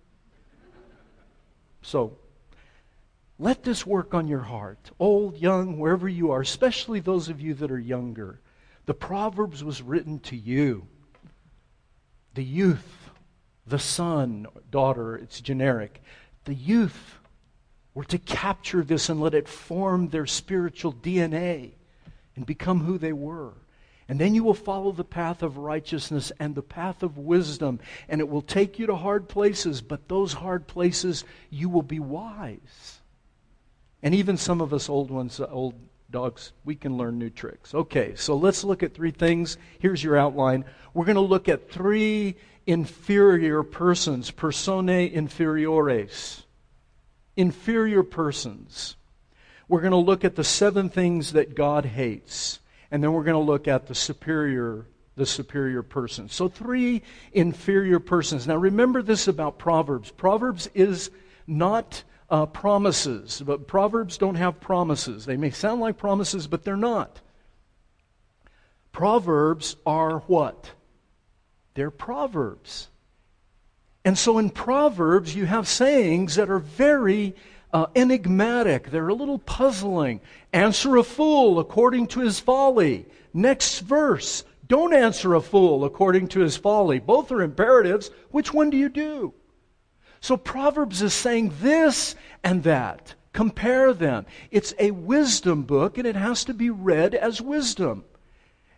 So, 1.84 2.18
let 3.40 3.64
this 3.64 3.86
work 3.86 4.14
on 4.14 4.28
your 4.28 4.42
heart, 4.42 4.92
old, 5.00 5.38
young, 5.38 5.78
wherever 5.78 6.10
you 6.10 6.32
are, 6.32 6.42
especially 6.42 7.00
those 7.00 7.30
of 7.30 7.40
you 7.40 7.54
that 7.56 7.72
are 7.72 7.80
younger. 7.80 8.40
The 8.86 8.94
Proverbs 8.94 9.64
was 9.64 9.82
written 9.82 10.20
to 10.22 10.36
you, 10.36 10.88
the 12.34 12.44
youth, 12.44 13.10
the 13.68 13.80
son, 13.80 14.48
daughter, 14.72 15.16
it's 15.16 15.42
generic. 15.42 16.02
The 16.46 16.54
youth 16.54 17.20
were 17.94 18.06
to 18.06 18.18
capture 18.18 18.84
this 18.84 19.10
and 19.10 19.20
let 19.20 19.34
it 19.34 19.48
form 19.48 20.10
their 20.10 20.26
spiritual 20.26 20.94
DNA 20.94 21.72
and 22.36 22.46
become 22.46 22.82
who 22.82 22.98
they 22.98 23.14
were. 23.14 23.54
And 24.08 24.20
then 24.20 24.34
you 24.34 24.44
will 24.44 24.54
follow 24.54 24.94
the 24.94 25.04
path 25.04 25.44
of 25.44 25.58
righteousness 25.58 26.32
and 26.40 26.56
the 26.56 26.62
path 26.62 27.04
of 27.04 27.18
wisdom, 27.18 27.80
and 28.08 28.22
it 28.22 28.30
will 28.30 28.42
take 28.42 28.80
you 28.80 28.88
to 28.88 28.96
hard 28.96 29.28
places, 29.28 29.82
but 29.82 30.08
those 30.08 30.32
hard 30.34 30.66
places 30.66 31.26
you 31.50 31.68
will 31.68 31.82
be 31.82 32.00
wise. 32.00 32.97
And 34.04 34.14
even 34.14 34.38
some 34.38 34.62
of 34.62 34.74
us 34.74 34.90
old 34.90 35.12
ones, 35.12 35.40
uh, 35.40 35.48
old 35.52 35.76
dogs, 36.10 36.54
we 36.64 36.76
can 36.76 36.98
learn 36.98 37.18
new 37.18 37.30
tricks. 37.30 37.74
Okay, 37.74 38.14
so 38.16 38.36
let's 38.36 38.64
look 38.64 38.84
at 38.84 38.94
three 38.94 39.12
things. 39.12 39.58
Here's 39.80 40.04
your 40.04 40.18
outline. 40.18 40.66
We're 40.94 41.06
going 41.06 41.16
to 41.16 41.22
look 41.22 41.50
at 41.50 41.72
three 41.72 42.36
inferior 42.66 43.64
persons, 43.64 44.32
personae 44.32 45.10
inferiores 45.10 46.44
inferior 47.38 48.04
persons. 48.04 48.96
We're 49.70 49.82
going 49.82 49.92
to 49.92 49.98
look 49.98 50.26
at 50.26 50.36
the 50.36 50.44
seven 50.44 50.90
things 50.90 51.34
that 51.34 51.56
God 51.56 51.86
hates, 51.86 52.60
and 52.92 53.02
then 53.02 53.14
we're 53.14 53.24
going 53.24 53.34
to 53.36 53.40
look 53.40 53.68
at 53.68 53.88
the 53.88 53.96
superior 53.96 54.88
the 55.16 55.26
superior 55.26 55.82
person. 55.82 56.30
So 56.30 56.48
three 56.48 57.02
inferior 57.34 58.00
persons. 58.00 58.46
Now 58.46 58.56
remember 58.56 59.02
this 59.02 59.28
about 59.28 59.58
Proverbs. 59.58 60.12
Proverbs 60.12 60.70
is 60.76 61.10
not 61.48 62.04
uh, 62.30 62.46
promises, 62.46 63.42
but 63.46 63.68
Proverbs 63.68 64.18
don't 64.18 64.36
have 64.36 64.60
promises. 64.60 65.26
They 65.26 65.38
may 65.38 65.52
sound 65.52 65.82
like 65.82 65.98
promises, 65.98 66.48
but 66.48 66.64
they're 66.64 66.76
not. 66.76 67.22
Proverbs 68.92 69.76
are 69.86 70.20
what? 70.22 70.72
They're 71.76 71.92
proverbs. 71.92 72.90
And 74.04 74.18
so 74.18 74.40
in 74.40 74.50
Proverbs, 74.50 75.36
you 75.36 75.46
have 75.46 75.68
sayings 75.68 76.36
that 76.36 76.50
are 76.50 76.60
very 76.60 77.36
uh, 77.72 77.88
enigmatic. 77.96 78.90
They're 78.90 79.10
a 79.10 79.14
little 79.14 79.38
puzzling. 79.38 80.22
Answer 80.52 80.98
a 80.98 81.04
fool 81.04 81.60
according 81.60 82.08
to 82.08 82.22
his 82.22 82.40
folly. 82.40 83.06
Next 83.34 83.80
verse. 83.82 84.44
Don't 84.66 84.94
answer 84.94 85.36
a 85.36 85.42
fool 85.42 85.86
according 85.86 86.30
to 86.30 86.40
his 86.40 86.58
folly. 86.58 87.00
Both 87.00 87.32
are 87.32 87.42
imperatives. 87.42 88.10
Which 88.32 88.54
one 88.54 88.70
do 88.70 88.78
you 88.78 88.90
do? 88.90 89.34
So 90.22 90.38
Proverbs 90.38 91.02
is 91.02 91.14
saying 91.14 91.54
this 91.62 92.16
and 92.44 92.64
that. 92.64 93.16
Compare 93.34 93.94
them. 93.94 94.26
It's 94.50 94.74
a 94.80 94.92
wisdom 94.92 95.64
book 95.64 95.98
and 95.98 96.08
it 96.08 96.16
has 96.16 96.44
to 96.46 96.54
be 96.54 96.70
read 96.70 97.14
as 97.14 97.42
wisdom. 97.42 98.04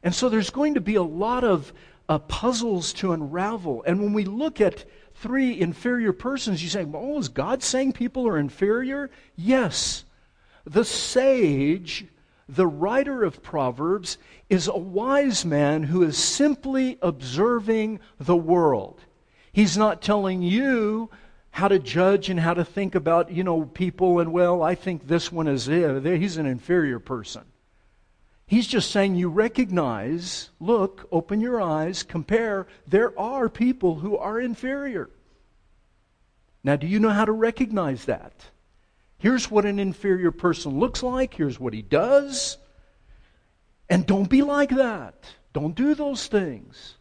And 0.03 0.13
so 0.13 0.29
there's 0.29 0.49
going 0.49 0.73
to 0.75 0.81
be 0.81 0.95
a 0.95 1.03
lot 1.03 1.43
of 1.43 1.73
uh, 2.07 2.19
puzzles 2.19 2.91
to 2.93 3.13
unravel. 3.13 3.83
And 3.85 4.01
when 4.01 4.13
we 4.13 4.25
look 4.25 4.59
at 4.59 4.85
three 5.15 5.59
inferior 5.59 6.13
persons, 6.13 6.63
you 6.63 6.69
say, 6.69 6.85
oh, 6.93 7.19
is 7.19 7.29
God 7.29 7.61
saying 7.61 7.93
people 7.93 8.27
are 8.27 8.37
inferior? 8.37 9.09
Yes. 9.35 10.05
The 10.65 10.85
sage, 10.85 12.05
the 12.47 12.67
writer 12.67 13.23
of 13.23 13.43
Proverbs, 13.43 14.17
is 14.49 14.67
a 14.67 14.77
wise 14.77 15.45
man 15.45 15.83
who 15.83 16.03
is 16.03 16.17
simply 16.17 16.97
observing 17.01 17.99
the 18.19 18.35
world. 18.35 19.01
He's 19.51 19.77
not 19.77 20.01
telling 20.01 20.41
you 20.41 21.09
how 21.51 21.67
to 21.67 21.79
judge 21.79 22.29
and 22.29 22.39
how 22.39 22.53
to 22.53 22.63
think 22.63 22.95
about, 22.95 23.31
you 23.31 23.43
know, 23.43 23.65
people 23.65 24.19
and, 24.19 24.31
well, 24.31 24.61
I 24.61 24.75
think 24.75 25.07
this 25.07 25.31
one 25.31 25.47
is. 25.47 25.65
He's 25.65 26.37
an 26.37 26.45
inferior 26.45 26.99
person. 26.99 27.43
He's 28.45 28.67
just 28.67 28.91
saying 28.91 29.15
you 29.15 29.29
recognize, 29.29 30.49
look, 30.59 31.07
open 31.11 31.39
your 31.39 31.61
eyes, 31.61 32.01
compare. 32.01 32.65
There 32.87 33.17
are 33.19 33.47
people 33.47 33.95
who 33.95 34.17
are 34.17 34.39
inferior. 34.39 35.09
Now, 36.63 36.75
do 36.75 36.87
you 36.87 36.99
know 36.99 37.09
how 37.11 37.25
to 37.25 37.31
recognize 37.31 38.05
that? 38.05 38.33
Here's 39.17 39.51
what 39.51 39.65
an 39.65 39.79
inferior 39.79 40.31
person 40.31 40.79
looks 40.79 41.03
like, 41.03 41.33
here's 41.33 41.59
what 41.59 41.73
he 41.73 41.81
does. 41.81 42.57
And 43.89 44.05
don't 44.05 44.29
be 44.29 44.41
like 44.41 44.69
that. 44.69 45.25
Don't 45.53 45.75
do 45.75 45.93
those 45.93 46.27
things. 46.27 46.95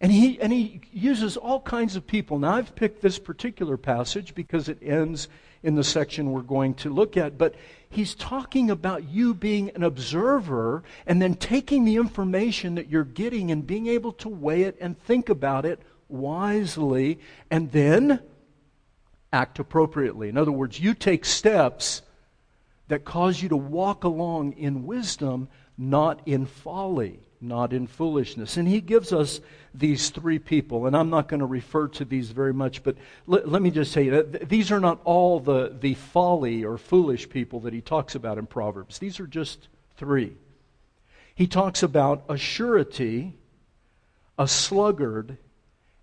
And 0.00 0.12
he, 0.12 0.40
and 0.40 0.52
he 0.52 0.80
uses 0.92 1.36
all 1.36 1.60
kinds 1.60 1.96
of 1.96 2.06
people. 2.06 2.38
Now, 2.38 2.54
I've 2.54 2.74
picked 2.76 3.02
this 3.02 3.18
particular 3.18 3.76
passage 3.76 4.34
because 4.34 4.68
it 4.68 4.78
ends 4.80 5.28
in 5.62 5.74
the 5.74 5.82
section 5.82 6.30
we're 6.30 6.42
going 6.42 6.74
to 6.74 6.90
look 6.90 7.16
at, 7.16 7.36
but 7.36 7.56
he's 7.90 8.14
talking 8.14 8.70
about 8.70 9.08
you 9.08 9.34
being 9.34 9.70
an 9.74 9.82
observer 9.82 10.84
and 11.04 11.20
then 11.20 11.34
taking 11.34 11.84
the 11.84 11.96
information 11.96 12.76
that 12.76 12.88
you're 12.88 13.02
getting 13.02 13.50
and 13.50 13.66
being 13.66 13.88
able 13.88 14.12
to 14.12 14.28
weigh 14.28 14.62
it 14.62 14.76
and 14.80 14.96
think 15.02 15.28
about 15.28 15.64
it 15.66 15.80
wisely 16.08 17.18
and 17.50 17.72
then 17.72 18.20
act 19.32 19.58
appropriately. 19.58 20.28
In 20.28 20.38
other 20.38 20.52
words, 20.52 20.78
you 20.78 20.94
take 20.94 21.24
steps 21.24 22.02
that 22.86 23.04
cause 23.04 23.42
you 23.42 23.48
to 23.48 23.56
walk 23.56 24.04
along 24.04 24.52
in 24.52 24.86
wisdom, 24.86 25.48
not 25.76 26.20
in 26.24 26.46
folly, 26.46 27.20
not 27.40 27.72
in 27.72 27.86
foolishness. 27.86 28.56
And 28.56 28.66
he 28.66 28.80
gives 28.80 29.12
us 29.12 29.40
these 29.74 30.10
three 30.10 30.38
people, 30.38 30.86
and 30.86 30.96
I'm 30.96 31.10
not 31.10 31.28
going 31.28 31.40
to 31.40 31.46
refer 31.46 31.88
to 31.88 32.04
these 32.04 32.30
very 32.30 32.52
much, 32.52 32.82
but 32.82 32.96
let, 33.26 33.48
let 33.48 33.62
me 33.62 33.70
just 33.70 33.92
say 33.92 34.08
that 34.08 34.48
these 34.48 34.72
are 34.72 34.80
not 34.80 35.00
all 35.04 35.38
the, 35.40 35.76
the 35.80 35.94
folly 35.94 36.64
or 36.64 36.78
foolish 36.78 37.28
people 37.28 37.60
that 37.60 37.72
he 37.72 37.80
talks 37.80 38.14
about 38.14 38.38
in 38.38 38.46
Proverbs. 38.46 38.98
These 38.98 39.20
are 39.20 39.26
just 39.26 39.68
three. 39.96 40.36
He 41.34 41.46
talks 41.46 41.82
about 41.82 42.24
a 42.28 42.36
surety, 42.36 43.34
a 44.38 44.48
sluggard, 44.48 45.36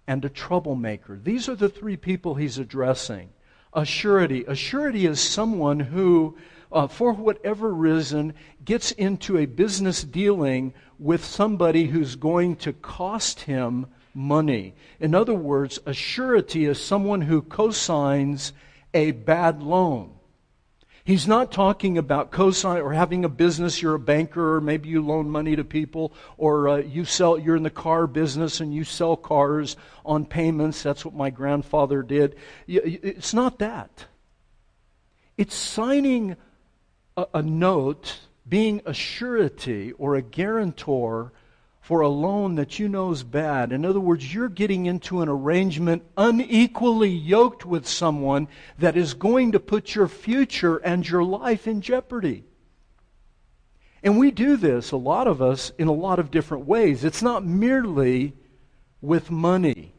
and 0.07 0.23
a 0.23 0.29
troublemaker. 0.29 1.19
These 1.21 1.49
are 1.49 1.55
the 1.55 1.69
three 1.69 1.97
people 1.97 2.35
he's 2.35 2.57
addressing. 2.57 3.29
A 3.73 3.83
surety. 3.83 4.45
A 4.47 4.55
surety 4.55 5.05
is 5.05 5.19
someone 5.19 5.81
who 5.81 6.37
uh, 6.75 6.87
for 6.87 7.13
whatever 7.13 7.73
reason, 7.73 8.33
gets 8.63 8.91
into 8.91 9.37
a 9.37 9.45
business 9.45 10.03
dealing 10.03 10.73
with 10.99 11.23
somebody 11.23 11.85
who's 11.85 12.17
going 12.17 12.57
to 12.57 12.73
cost 12.73 13.39
him 13.41 13.87
money. 14.13 14.75
In 14.99 15.15
other 15.15 15.33
words, 15.33 15.79
a 15.85 15.93
surety 15.93 16.65
is 16.65 16.79
someone 16.79 17.21
who 17.21 17.41
cosigns 17.41 18.51
a 18.93 19.11
bad 19.11 19.63
loan. 19.63 20.11
He's 21.05 21.27
not 21.27 21.51
talking 21.51 21.97
about 21.97 22.31
cosign 22.31 22.83
or 22.83 22.91
having 22.91 23.23
a 23.23 23.29
business. 23.29 23.81
You're 23.81 23.95
a 23.95 23.99
banker, 23.99 24.55
or 24.55 24.61
maybe 24.61 24.89
you 24.89 25.05
loan 25.05 25.29
money 25.29 25.55
to 25.55 25.63
people, 25.63 26.11
or 26.35 26.67
uh, 26.67 26.77
you 26.77 27.05
sell. 27.05 27.37
You're 27.37 27.55
in 27.55 27.63
the 27.63 27.69
car 27.69 28.07
business 28.07 28.59
and 28.59 28.73
you 28.73 28.83
sell 28.83 29.15
cars 29.15 29.77
on 30.03 30.25
payments. 30.25 30.83
That's 30.83 31.05
what 31.05 31.13
my 31.13 31.29
grandfather 31.29 32.01
did. 32.01 32.35
It's 32.67 33.33
not 33.33 33.59
that. 33.59 34.07
It's 35.37 35.55
signing 35.55 36.37
a, 37.17 37.27
a 37.35 37.41
note 37.41 38.19
being 38.47 38.81
a 38.85 38.93
surety 38.93 39.91
or 39.93 40.15
a 40.15 40.21
guarantor 40.21 41.31
for 41.81 42.01
a 42.01 42.09
loan 42.09 42.55
that 42.55 42.79
you 42.79 42.89
know 42.89 43.11
is 43.11 43.23
bad. 43.23 43.71
In 43.71 43.85
other 43.85 43.99
words, 43.99 44.33
you're 44.33 44.49
getting 44.49 44.87
into 44.87 45.21
an 45.21 45.29
arrangement 45.29 46.03
unequally 46.17 47.11
yoked 47.11 47.63
with 47.63 47.87
someone 47.87 48.47
that 48.79 48.97
is 48.97 49.13
going 49.13 49.51
to 49.51 49.59
put 49.59 49.93
your 49.93 50.07
future 50.07 50.77
and 50.77 51.07
your 51.07 51.23
life 51.23 51.67
in 51.67 51.81
jeopardy. 51.81 52.43
And 54.01 54.17
we 54.17 54.31
do 54.31 54.57
this, 54.57 54.91
a 54.91 54.97
lot 54.97 55.27
of 55.27 55.41
us, 55.41 55.71
in 55.77 55.87
a 55.87 55.93
lot 55.93 56.19
of 56.19 56.31
different 56.31 56.65
ways. 56.65 57.03
It's 57.03 57.21
not 57.21 57.45
merely 57.45 58.33
with 59.01 59.29
money. 59.29 59.93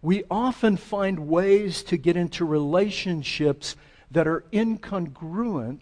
We 0.00 0.24
often 0.30 0.76
find 0.76 1.28
ways 1.28 1.82
to 1.84 1.96
get 1.96 2.16
into 2.16 2.44
relationships 2.44 3.76
that 4.12 4.28
are 4.28 4.44
incongruent 4.52 5.80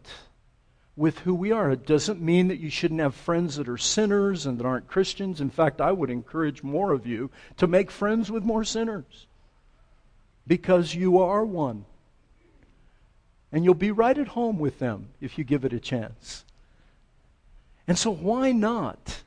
with 0.96 1.20
who 1.20 1.34
we 1.34 1.50
are. 1.50 1.70
It 1.70 1.86
doesn't 1.86 2.20
mean 2.20 2.48
that 2.48 2.60
you 2.60 2.70
shouldn't 2.70 3.00
have 3.00 3.14
friends 3.14 3.56
that 3.56 3.68
are 3.68 3.78
sinners 3.78 4.46
and 4.46 4.58
that 4.58 4.66
aren't 4.66 4.86
Christians. 4.86 5.40
In 5.40 5.50
fact, 5.50 5.80
I 5.80 5.92
would 5.92 6.10
encourage 6.10 6.62
more 6.62 6.92
of 6.92 7.06
you 7.06 7.30
to 7.56 7.66
make 7.66 7.90
friends 7.90 8.30
with 8.30 8.44
more 8.44 8.64
sinners 8.64 9.26
because 10.46 10.94
you 10.94 11.18
are 11.18 11.44
one. 11.44 11.84
And 13.52 13.64
you'll 13.64 13.74
be 13.74 13.90
right 13.90 14.16
at 14.16 14.28
home 14.28 14.58
with 14.58 14.78
them 14.78 15.08
if 15.20 15.38
you 15.38 15.44
give 15.44 15.64
it 15.64 15.72
a 15.72 15.80
chance. 15.80 16.44
And 17.88 17.98
so, 17.98 18.12
why 18.12 18.52
not 18.52 19.22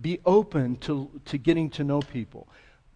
be 0.00 0.20
open 0.24 0.76
to, 0.76 1.10
to 1.24 1.38
getting 1.38 1.70
to 1.70 1.82
know 1.82 2.00
people? 2.00 2.46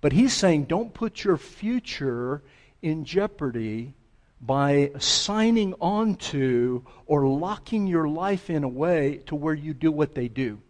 But 0.00 0.12
he's 0.12 0.34
saying, 0.34 0.64
don't 0.64 0.94
put 0.94 1.24
your 1.24 1.36
future 1.36 2.42
in 2.80 3.04
jeopardy 3.04 3.94
by 4.40 4.92
signing 4.98 5.74
on 5.80 6.14
to 6.14 6.84
or 7.06 7.26
locking 7.26 7.86
your 7.86 8.08
life 8.08 8.50
in 8.50 8.64
a 8.64 8.68
way 8.68 9.20
to 9.26 9.34
where 9.34 9.54
you 9.54 9.74
do 9.74 9.90
what 9.90 10.14
they 10.14 10.28
do 10.28 10.60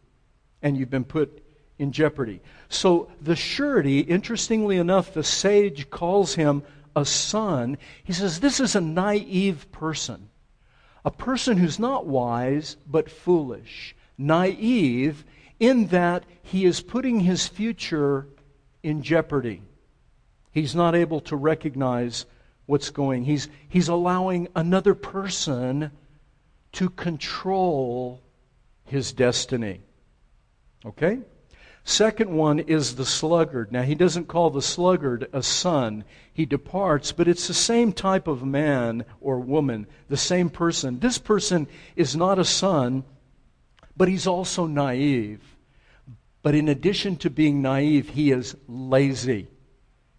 and 0.62 0.76
you've 0.76 0.90
been 0.90 1.04
put 1.04 1.42
in 1.78 1.92
jeopardy. 1.92 2.40
So 2.68 3.10
the 3.20 3.36
surety, 3.36 4.00
interestingly 4.00 4.78
enough, 4.78 5.12
the 5.12 5.22
sage 5.22 5.90
calls 5.90 6.34
him 6.34 6.62
a 6.96 7.04
son. 7.04 7.78
He 8.02 8.12
says 8.12 8.40
this 8.40 8.58
is 8.58 8.74
a 8.74 8.80
naive 8.80 9.70
person, 9.70 10.30
a 11.04 11.10
person 11.10 11.58
who's 11.58 11.78
not 11.78 12.06
wise 12.06 12.76
but 12.86 13.10
foolish. 13.10 13.94
Naive 14.16 15.24
in 15.60 15.88
that 15.88 16.24
he 16.42 16.64
is 16.64 16.80
putting 16.80 17.20
his 17.20 17.46
future 17.46 18.26
in 18.82 19.02
jeopardy. 19.02 19.62
He's 20.50 20.74
not 20.74 20.94
able 20.94 21.20
to 21.22 21.36
recognize 21.36 22.26
what's 22.68 22.90
going. 22.90 23.24
He's, 23.24 23.48
he's 23.66 23.88
allowing 23.88 24.46
another 24.54 24.94
person 24.94 25.90
to 26.72 26.90
control 26.90 28.20
his 28.84 29.12
destiny. 29.12 29.80
Okay? 30.84 31.20
Second 31.82 32.30
one 32.30 32.58
is 32.58 32.96
the 32.96 33.06
sluggard. 33.06 33.72
Now, 33.72 33.80
he 33.80 33.94
doesn't 33.94 34.28
call 34.28 34.50
the 34.50 34.60
sluggard 34.60 35.30
a 35.32 35.42
son. 35.42 36.04
He 36.30 36.44
departs, 36.44 37.10
but 37.10 37.26
it's 37.26 37.48
the 37.48 37.54
same 37.54 37.90
type 37.90 38.28
of 38.28 38.44
man 38.44 39.06
or 39.18 39.40
woman, 39.40 39.86
the 40.10 40.18
same 40.18 40.50
person. 40.50 40.98
This 40.98 41.16
person 41.16 41.68
is 41.96 42.14
not 42.14 42.38
a 42.38 42.44
son, 42.44 43.02
but 43.96 44.08
he's 44.08 44.26
also 44.26 44.66
naive. 44.66 45.40
But 46.42 46.54
in 46.54 46.68
addition 46.68 47.16
to 47.16 47.30
being 47.30 47.62
naive, 47.62 48.10
he 48.10 48.30
is 48.30 48.54
lazy. 48.68 49.48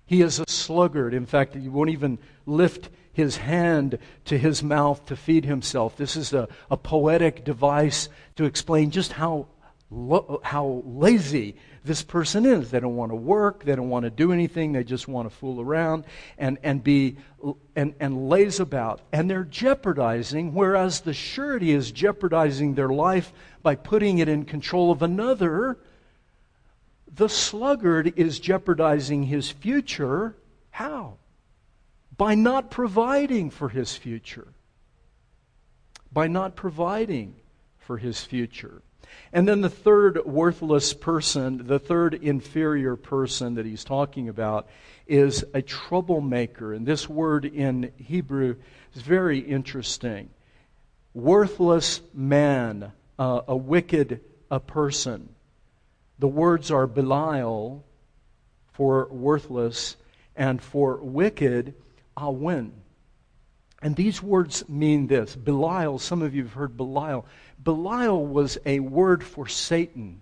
He 0.09 0.23
is 0.23 0.39
a 0.39 0.45
sluggard. 0.47 1.13
In 1.13 1.27
fact, 1.27 1.53
he 1.53 1.69
won't 1.69 1.91
even 1.91 2.17
lift 2.47 2.89
his 3.13 3.37
hand 3.37 3.99
to 4.25 4.39
his 4.39 4.63
mouth 4.63 5.05
to 5.05 5.15
feed 5.15 5.45
himself. 5.45 5.97
This 5.97 6.15
is 6.15 6.33
a, 6.33 6.47
a 6.71 6.77
poetic 6.77 7.43
device 7.43 8.09
to 8.35 8.45
explain 8.45 8.89
just 8.89 9.11
how, 9.11 9.45
lo- 9.91 10.41
how 10.43 10.81
lazy 10.83 11.57
this 11.83 12.01
person 12.01 12.47
is. 12.47 12.71
They 12.71 12.79
don't 12.79 12.95
want 12.95 13.11
to 13.11 13.15
work, 13.15 13.63
they 13.65 13.75
don't 13.75 13.89
want 13.89 14.05
to 14.05 14.09
do 14.09 14.33
anything, 14.33 14.71
they 14.71 14.83
just 14.83 15.07
want 15.07 15.29
to 15.29 15.35
fool 15.35 15.61
around 15.61 16.05
and, 16.39 16.57
and 16.63 16.83
be 16.83 17.17
and, 17.75 17.93
and 17.99 18.29
lays 18.29 18.59
about. 18.59 19.01
And 19.13 19.29
they're 19.29 19.43
jeopardizing, 19.43 20.55
whereas 20.55 21.01
the 21.01 21.13
surety 21.13 21.71
is 21.71 21.91
jeopardizing 21.91 22.73
their 22.73 22.89
life 22.89 23.31
by 23.61 23.75
putting 23.75 24.17
it 24.17 24.27
in 24.27 24.45
control 24.45 24.91
of 24.91 25.03
another 25.03 25.77
the 27.13 27.29
sluggard 27.29 28.13
is 28.15 28.39
jeopardizing 28.39 29.23
his 29.23 29.49
future. 29.49 30.35
How? 30.71 31.15
By 32.15 32.35
not 32.35 32.69
providing 32.69 33.49
for 33.49 33.69
his 33.69 33.95
future. 33.95 34.47
By 36.11 36.27
not 36.27 36.55
providing 36.55 37.35
for 37.79 37.97
his 37.97 38.23
future. 38.23 38.81
And 39.33 39.47
then 39.47 39.61
the 39.61 39.69
third 39.69 40.23
worthless 40.25 40.93
person, 40.93 41.65
the 41.67 41.79
third 41.79 42.13
inferior 42.13 42.95
person 42.95 43.55
that 43.55 43.65
he's 43.65 43.83
talking 43.83 44.29
about, 44.29 44.67
is 45.07 45.43
a 45.53 45.61
troublemaker. 45.61 46.73
And 46.73 46.85
this 46.85 47.09
word 47.09 47.45
in 47.45 47.91
Hebrew 47.97 48.55
is 48.93 49.01
very 49.01 49.39
interesting. 49.39 50.29
Worthless 51.13 52.01
man, 52.13 52.91
uh, 53.17 53.41
a 53.47 53.55
wicked 53.55 54.21
a 54.51 54.59
person. 54.59 55.29
The 56.19 56.27
words 56.27 56.69
are 56.69 56.85
Belial 56.85 57.83
for 58.73 59.07
worthless 59.07 59.95
and 60.35 60.61
for 60.61 60.97
wicked, 60.97 61.73
Awen. 62.17 62.71
And 63.81 63.95
these 63.95 64.21
words 64.21 64.67
mean 64.67 65.07
this. 65.07 65.35
Belial, 65.35 65.99
some 65.99 66.21
of 66.21 66.35
you 66.35 66.43
have 66.43 66.53
heard 66.53 66.75
Belial. 66.75 67.25
Belial 67.63 68.25
was 68.25 68.57
a 68.65 68.79
word 68.79 69.23
for 69.23 69.47
Satan. 69.47 70.21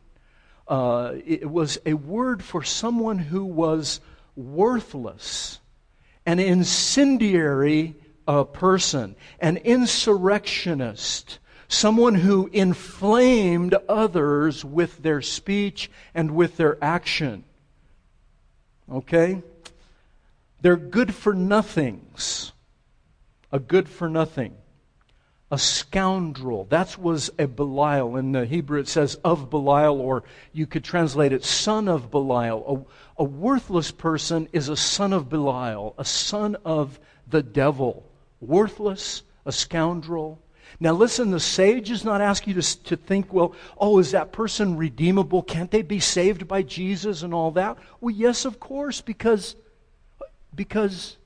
Uh, 0.67 1.13
it 1.25 1.49
was 1.49 1.79
a 1.85 1.93
word 1.93 2.43
for 2.43 2.63
someone 2.63 3.17
who 3.17 3.43
was 3.45 3.99
worthless, 4.35 5.59
an 6.25 6.39
incendiary 6.39 7.95
uh, 8.27 8.43
person, 8.43 9.15
an 9.39 9.57
insurrectionist, 9.57 11.39
someone 11.67 12.15
who 12.15 12.49
inflamed 12.53 13.75
others 13.89 14.63
with 14.63 15.03
their 15.03 15.21
speech 15.21 15.89
and 16.13 16.31
with 16.31 16.57
their 16.57 16.81
action. 16.83 17.43
Okay? 18.91 19.41
They're 20.61 20.77
good 20.77 21.13
for 21.13 21.33
nothings. 21.33 22.51
A 23.51 23.59
good 23.59 23.87
for 23.87 24.09
nothing. 24.09 24.55
A 25.49 25.57
scoundrel. 25.57 26.65
That 26.65 26.97
was 26.97 27.29
a 27.39 27.47
Belial. 27.47 28.17
In 28.17 28.33
the 28.33 28.45
Hebrew 28.45 28.79
it 28.79 28.87
says 28.87 29.15
of 29.23 29.49
Belial, 29.49 30.01
or 30.01 30.23
you 30.51 30.67
could 30.67 30.83
translate 30.83 31.31
it 31.31 31.45
son 31.45 31.87
of 31.87 32.11
Belial. 32.11 32.87
A, 33.17 33.21
a 33.21 33.23
worthless 33.23 33.91
person 33.91 34.49
is 34.51 34.67
a 34.67 34.75
son 34.75 35.13
of 35.13 35.29
Belial, 35.29 35.95
a 35.97 36.03
son 36.03 36.57
of 36.65 36.99
the 37.29 37.41
devil. 37.41 38.05
Worthless, 38.41 39.23
a 39.45 39.53
scoundrel, 39.53 40.41
now, 40.79 40.91
listen, 40.91 41.31
the 41.31 41.39
sage 41.39 41.89
does 41.89 42.05
not 42.05 42.21
ask 42.21 42.45
you 42.45 42.53
to, 42.53 42.83
to 42.83 42.95
think, 42.95 43.33
well, 43.33 43.53
oh, 43.79 43.97
is 43.97 44.11
that 44.11 44.31
person 44.31 44.77
redeemable? 44.77 45.41
Can't 45.41 45.71
they 45.71 45.81
be 45.81 45.99
saved 45.99 46.47
by 46.47 46.61
Jesus 46.61 47.23
and 47.23 47.33
all 47.33 47.51
that? 47.51 47.77
Well, 47.99 48.13
yes, 48.13 48.45
of 48.45 48.59
course, 48.59 49.01
because, 49.01 49.55
because 50.53 51.17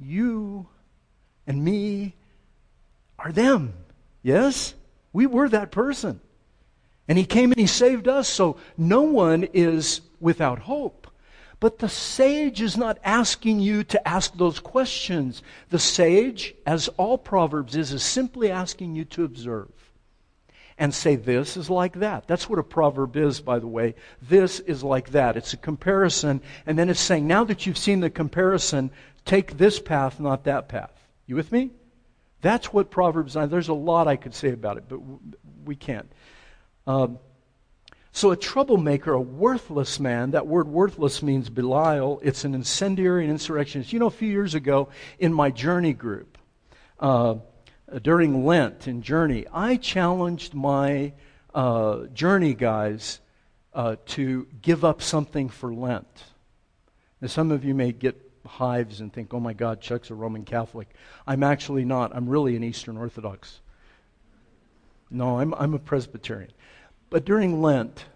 you 0.00 0.66
and 1.46 1.62
me 1.62 2.14
are 3.18 3.32
them. 3.32 3.74
Yes? 4.22 4.74
We 5.12 5.26
were 5.26 5.50
that 5.50 5.70
person. 5.70 6.20
And 7.06 7.18
he 7.18 7.26
came 7.26 7.52
and 7.52 7.60
he 7.60 7.66
saved 7.66 8.08
us, 8.08 8.28
so 8.28 8.56
no 8.78 9.02
one 9.02 9.44
is 9.52 10.00
without 10.20 10.60
hope. 10.60 11.03
But 11.64 11.78
the 11.78 11.88
sage 11.88 12.60
is 12.60 12.76
not 12.76 12.98
asking 13.02 13.58
you 13.60 13.84
to 13.84 14.06
ask 14.06 14.34
those 14.34 14.60
questions. 14.60 15.42
The 15.70 15.78
sage, 15.78 16.54
as 16.66 16.88
all 16.98 17.16
Proverbs 17.16 17.74
is, 17.74 17.90
is 17.90 18.02
simply 18.02 18.50
asking 18.50 18.96
you 18.96 19.06
to 19.06 19.24
observe 19.24 19.72
and 20.76 20.92
say, 20.92 21.16
This 21.16 21.56
is 21.56 21.70
like 21.70 21.94
that. 22.00 22.26
That's 22.26 22.50
what 22.50 22.58
a 22.58 22.62
proverb 22.62 23.16
is, 23.16 23.40
by 23.40 23.60
the 23.60 23.66
way. 23.66 23.94
This 24.20 24.60
is 24.60 24.82
like 24.82 25.12
that. 25.12 25.38
It's 25.38 25.54
a 25.54 25.56
comparison, 25.56 26.42
and 26.66 26.78
then 26.78 26.90
it's 26.90 27.00
saying, 27.00 27.26
Now 27.26 27.44
that 27.44 27.64
you've 27.64 27.78
seen 27.78 28.00
the 28.00 28.10
comparison, 28.10 28.90
take 29.24 29.56
this 29.56 29.80
path, 29.80 30.20
not 30.20 30.44
that 30.44 30.68
path. 30.68 30.92
You 31.24 31.34
with 31.34 31.50
me? 31.50 31.70
That's 32.42 32.74
what 32.74 32.90
Proverbs 32.90 33.36
9, 33.36 33.48
there's 33.48 33.68
a 33.68 33.72
lot 33.72 34.06
I 34.06 34.16
could 34.16 34.34
say 34.34 34.50
about 34.50 34.76
it, 34.76 34.84
but 34.86 35.00
we 35.64 35.76
can't. 35.76 36.12
Um, 36.86 37.18
so, 38.16 38.30
a 38.30 38.36
troublemaker, 38.36 39.12
a 39.12 39.20
worthless 39.20 39.98
man, 39.98 40.30
that 40.30 40.46
word 40.46 40.68
worthless 40.68 41.20
means 41.20 41.50
Belial. 41.50 42.20
It's 42.22 42.44
an 42.44 42.54
incendiary 42.54 43.24
and 43.24 43.30
insurrectionist. 43.32 43.92
You 43.92 43.98
know, 43.98 44.06
a 44.06 44.10
few 44.10 44.28
years 44.28 44.54
ago 44.54 44.88
in 45.18 45.34
my 45.34 45.50
journey 45.50 45.94
group, 45.94 46.38
uh, 47.00 47.34
during 48.02 48.46
Lent 48.46 48.86
in 48.86 49.02
Journey, 49.02 49.46
I 49.52 49.78
challenged 49.78 50.54
my 50.54 51.12
uh, 51.52 52.04
Journey 52.14 52.54
guys 52.54 53.18
uh, 53.72 53.96
to 54.06 54.46
give 54.62 54.84
up 54.84 55.02
something 55.02 55.48
for 55.48 55.74
Lent. 55.74 56.22
Now, 57.20 57.26
some 57.26 57.50
of 57.50 57.64
you 57.64 57.74
may 57.74 57.90
get 57.90 58.14
hives 58.46 59.00
and 59.00 59.12
think, 59.12 59.34
oh 59.34 59.40
my 59.40 59.54
God, 59.54 59.80
Chuck's 59.80 60.10
a 60.10 60.14
Roman 60.14 60.44
Catholic. 60.44 60.88
I'm 61.26 61.42
actually 61.42 61.84
not. 61.84 62.14
I'm 62.14 62.28
really 62.28 62.54
an 62.54 62.62
Eastern 62.62 62.96
Orthodox. 62.96 63.58
No, 65.10 65.40
I'm, 65.40 65.52
I'm 65.54 65.74
a 65.74 65.80
Presbyterian. 65.80 66.52
But 67.14 67.24
during 67.24 67.62
Lent, 67.62 68.06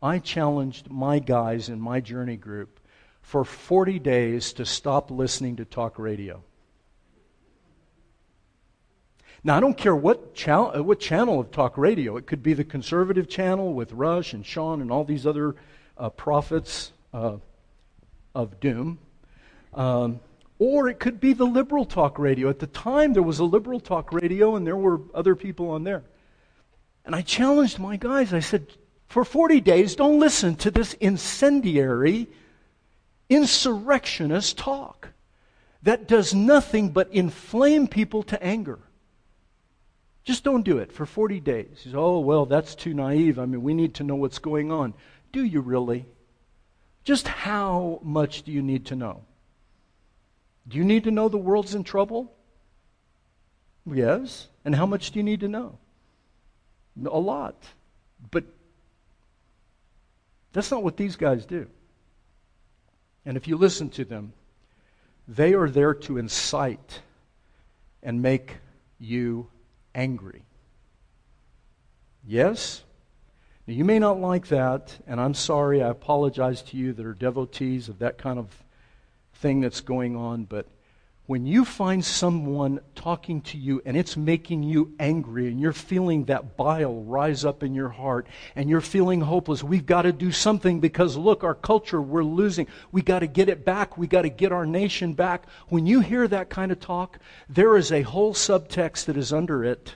I 0.00 0.20
challenged 0.20 0.88
my 0.88 1.18
guys 1.18 1.68
in 1.68 1.80
my 1.80 1.98
journey 1.98 2.36
group 2.36 2.78
for 3.22 3.44
40 3.44 3.98
days 3.98 4.52
to 4.52 4.64
stop 4.64 5.10
listening 5.10 5.56
to 5.56 5.64
talk 5.64 5.98
radio. 5.98 6.40
Now, 9.42 9.56
I 9.56 9.60
don't 9.60 9.76
care 9.76 9.96
what, 9.96 10.40
uh, 10.46 10.80
what 10.80 11.00
channel 11.00 11.40
of 11.40 11.50
talk 11.50 11.76
radio. 11.76 12.16
It 12.18 12.28
could 12.28 12.40
be 12.40 12.52
the 12.52 12.62
conservative 12.62 13.28
channel 13.28 13.74
with 13.74 13.90
Rush 13.90 14.32
and 14.32 14.46
Sean 14.46 14.80
and 14.80 14.92
all 14.92 15.02
these 15.02 15.26
other 15.26 15.56
uh, 15.98 16.10
prophets 16.10 16.92
uh, 17.12 17.38
of 18.32 18.60
doom. 18.60 19.00
Um, 19.74 20.20
or 20.60 20.88
it 20.88 21.00
could 21.00 21.18
be 21.18 21.32
the 21.32 21.46
liberal 21.46 21.84
talk 21.84 22.16
radio. 22.16 22.48
At 22.48 22.60
the 22.60 22.68
time, 22.68 23.12
there 23.12 23.24
was 23.24 23.40
a 23.40 23.44
liberal 23.44 23.80
talk 23.80 24.12
radio, 24.12 24.54
and 24.54 24.64
there 24.64 24.76
were 24.76 25.00
other 25.16 25.34
people 25.34 25.70
on 25.70 25.82
there. 25.82 26.04
And 27.10 27.16
I 27.16 27.22
challenged 27.22 27.80
my 27.80 27.96
guys. 27.96 28.32
I 28.32 28.38
said, 28.38 28.68
for 29.08 29.24
40 29.24 29.60
days, 29.62 29.96
don't 29.96 30.20
listen 30.20 30.54
to 30.54 30.70
this 30.70 30.92
incendiary, 30.92 32.28
insurrectionist 33.28 34.56
talk 34.56 35.08
that 35.82 36.06
does 36.06 36.32
nothing 36.32 36.90
but 36.90 37.10
inflame 37.10 37.88
people 37.88 38.22
to 38.22 38.40
anger. 38.40 38.78
Just 40.22 40.44
don't 40.44 40.62
do 40.62 40.78
it 40.78 40.92
for 40.92 41.04
40 41.04 41.40
days. 41.40 41.80
Says, 41.82 41.96
oh, 41.96 42.20
well, 42.20 42.46
that's 42.46 42.76
too 42.76 42.94
naive. 42.94 43.40
I 43.40 43.44
mean, 43.44 43.64
we 43.64 43.74
need 43.74 43.94
to 43.94 44.04
know 44.04 44.14
what's 44.14 44.38
going 44.38 44.70
on. 44.70 44.94
Do 45.32 45.42
you 45.44 45.62
really? 45.62 46.06
Just 47.02 47.26
how 47.26 47.98
much 48.04 48.44
do 48.44 48.52
you 48.52 48.62
need 48.62 48.86
to 48.86 48.94
know? 48.94 49.24
Do 50.68 50.78
you 50.78 50.84
need 50.84 51.02
to 51.02 51.10
know 51.10 51.28
the 51.28 51.38
world's 51.38 51.74
in 51.74 51.82
trouble? 51.82 52.32
Yes. 53.84 54.46
And 54.64 54.76
how 54.76 54.86
much 54.86 55.10
do 55.10 55.18
you 55.18 55.24
need 55.24 55.40
to 55.40 55.48
know? 55.48 55.79
A 57.04 57.18
lot. 57.18 57.56
But 58.30 58.44
that's 60.52 60.70
not 60.70 60.82
what 60.82 60.96
these 60.96 61.16
guys 61.16 61.46
do. 61.46 61.68
And 63.24 63.36
if 63.36 63.46
you 63.46 63.56
listen 63.56 63.90
to 63.90 64.04
them, 64.04 64.32
they 65.28 65.54
are 65.54 65.68
there 65.68 65.94
to 65.94 66.18
incite 66.18 67.02
and 68.02 68.22
make 68.22 68.56
you 68.98 69.48
angry. 69.94 70.42
Yes? 72.26 72.82
Now, 73.66 73.74
you 73.74 73.84
may 73.84 73.98
not 73.98 74.20
like 74.20 74.48
that, 74.48 74.98
and 75.06 75.20
I'm 75.20 75.34
sorry. 75.34 75.82
I 75.82 75.88
apologize 75.88 76.62
to 76.62 76.76
you 76.76 76.92
that 76.92 77.06
are 77.06 77.14
devotees 77.14 77.88
of 77.88 77.98
that 78.00 78.18
kind 78.18 78.38
of 78.38 78.48
thing 79.34 79.60
that's 79.60 79.80
going 79.80 80.16
on, 80.16 80.44
but 80.44 80.66
when 81.30 81.46
you 81.46 81.64
find 81.64 82.04
someone 82.04 82.80
talking 82.96 83.40
to 83.40 83.56
you 83.56 83.80
and 83.84 83.96
it's 83.96 84.16
making 84.16 84.64
you 84.64 84.92
angry 84.98 85.46
and 85.46 85.60
you're 85.60 85.72
feeling 85.72 86.24
that 86.24 86.56
bile 86.56 87.04
rise 87.04 87.44
up 87.44 87.62
in 87.62 87.72
your 87.72 87.88
heart 87.88 88.26
and 88.56 88.68
you're 88.68 88.80
feeling 88.80 89.20
hopeless, 89.20 89.62
we've 89.62 89.86
got 89.86 90.02
to 90.02 90.10
do 90.10 90.32
something 90.32 90.80
because 90.80 91.16
look, 91.16 91.44
our 91.44 91.54
culture, 91.54 92.02
we're 92.02 92.24
losing. 92.24 92.66
We 92.90 93.02
got 93.02 93.20
to 93.20 93.28
get 93.28 93.48
it 93.48 93.64
back. 93.64 93.96
We 93.96 94.08
got 94.08 94.22
to 94.22 94.28
get 94.28 94.50
our 94.50 94.66
nation 94.66 95.14
back. 95.14 95.44
When 95.68 95.86
you 95.86 96.00
hear 96.00 96.26
that 96.26 96.50
kind 96.50 96.72
of 96.72 96.80
talk, 96.80 97.20
there 97.48 97.76
is 97.76 97.92
a 97.92 98.02
whole 98.02 98.34
subtext 98.34 99.04
that 99.04 99.16
is 99.16 99.32
under 99.32 99.64
it 99.64 99.94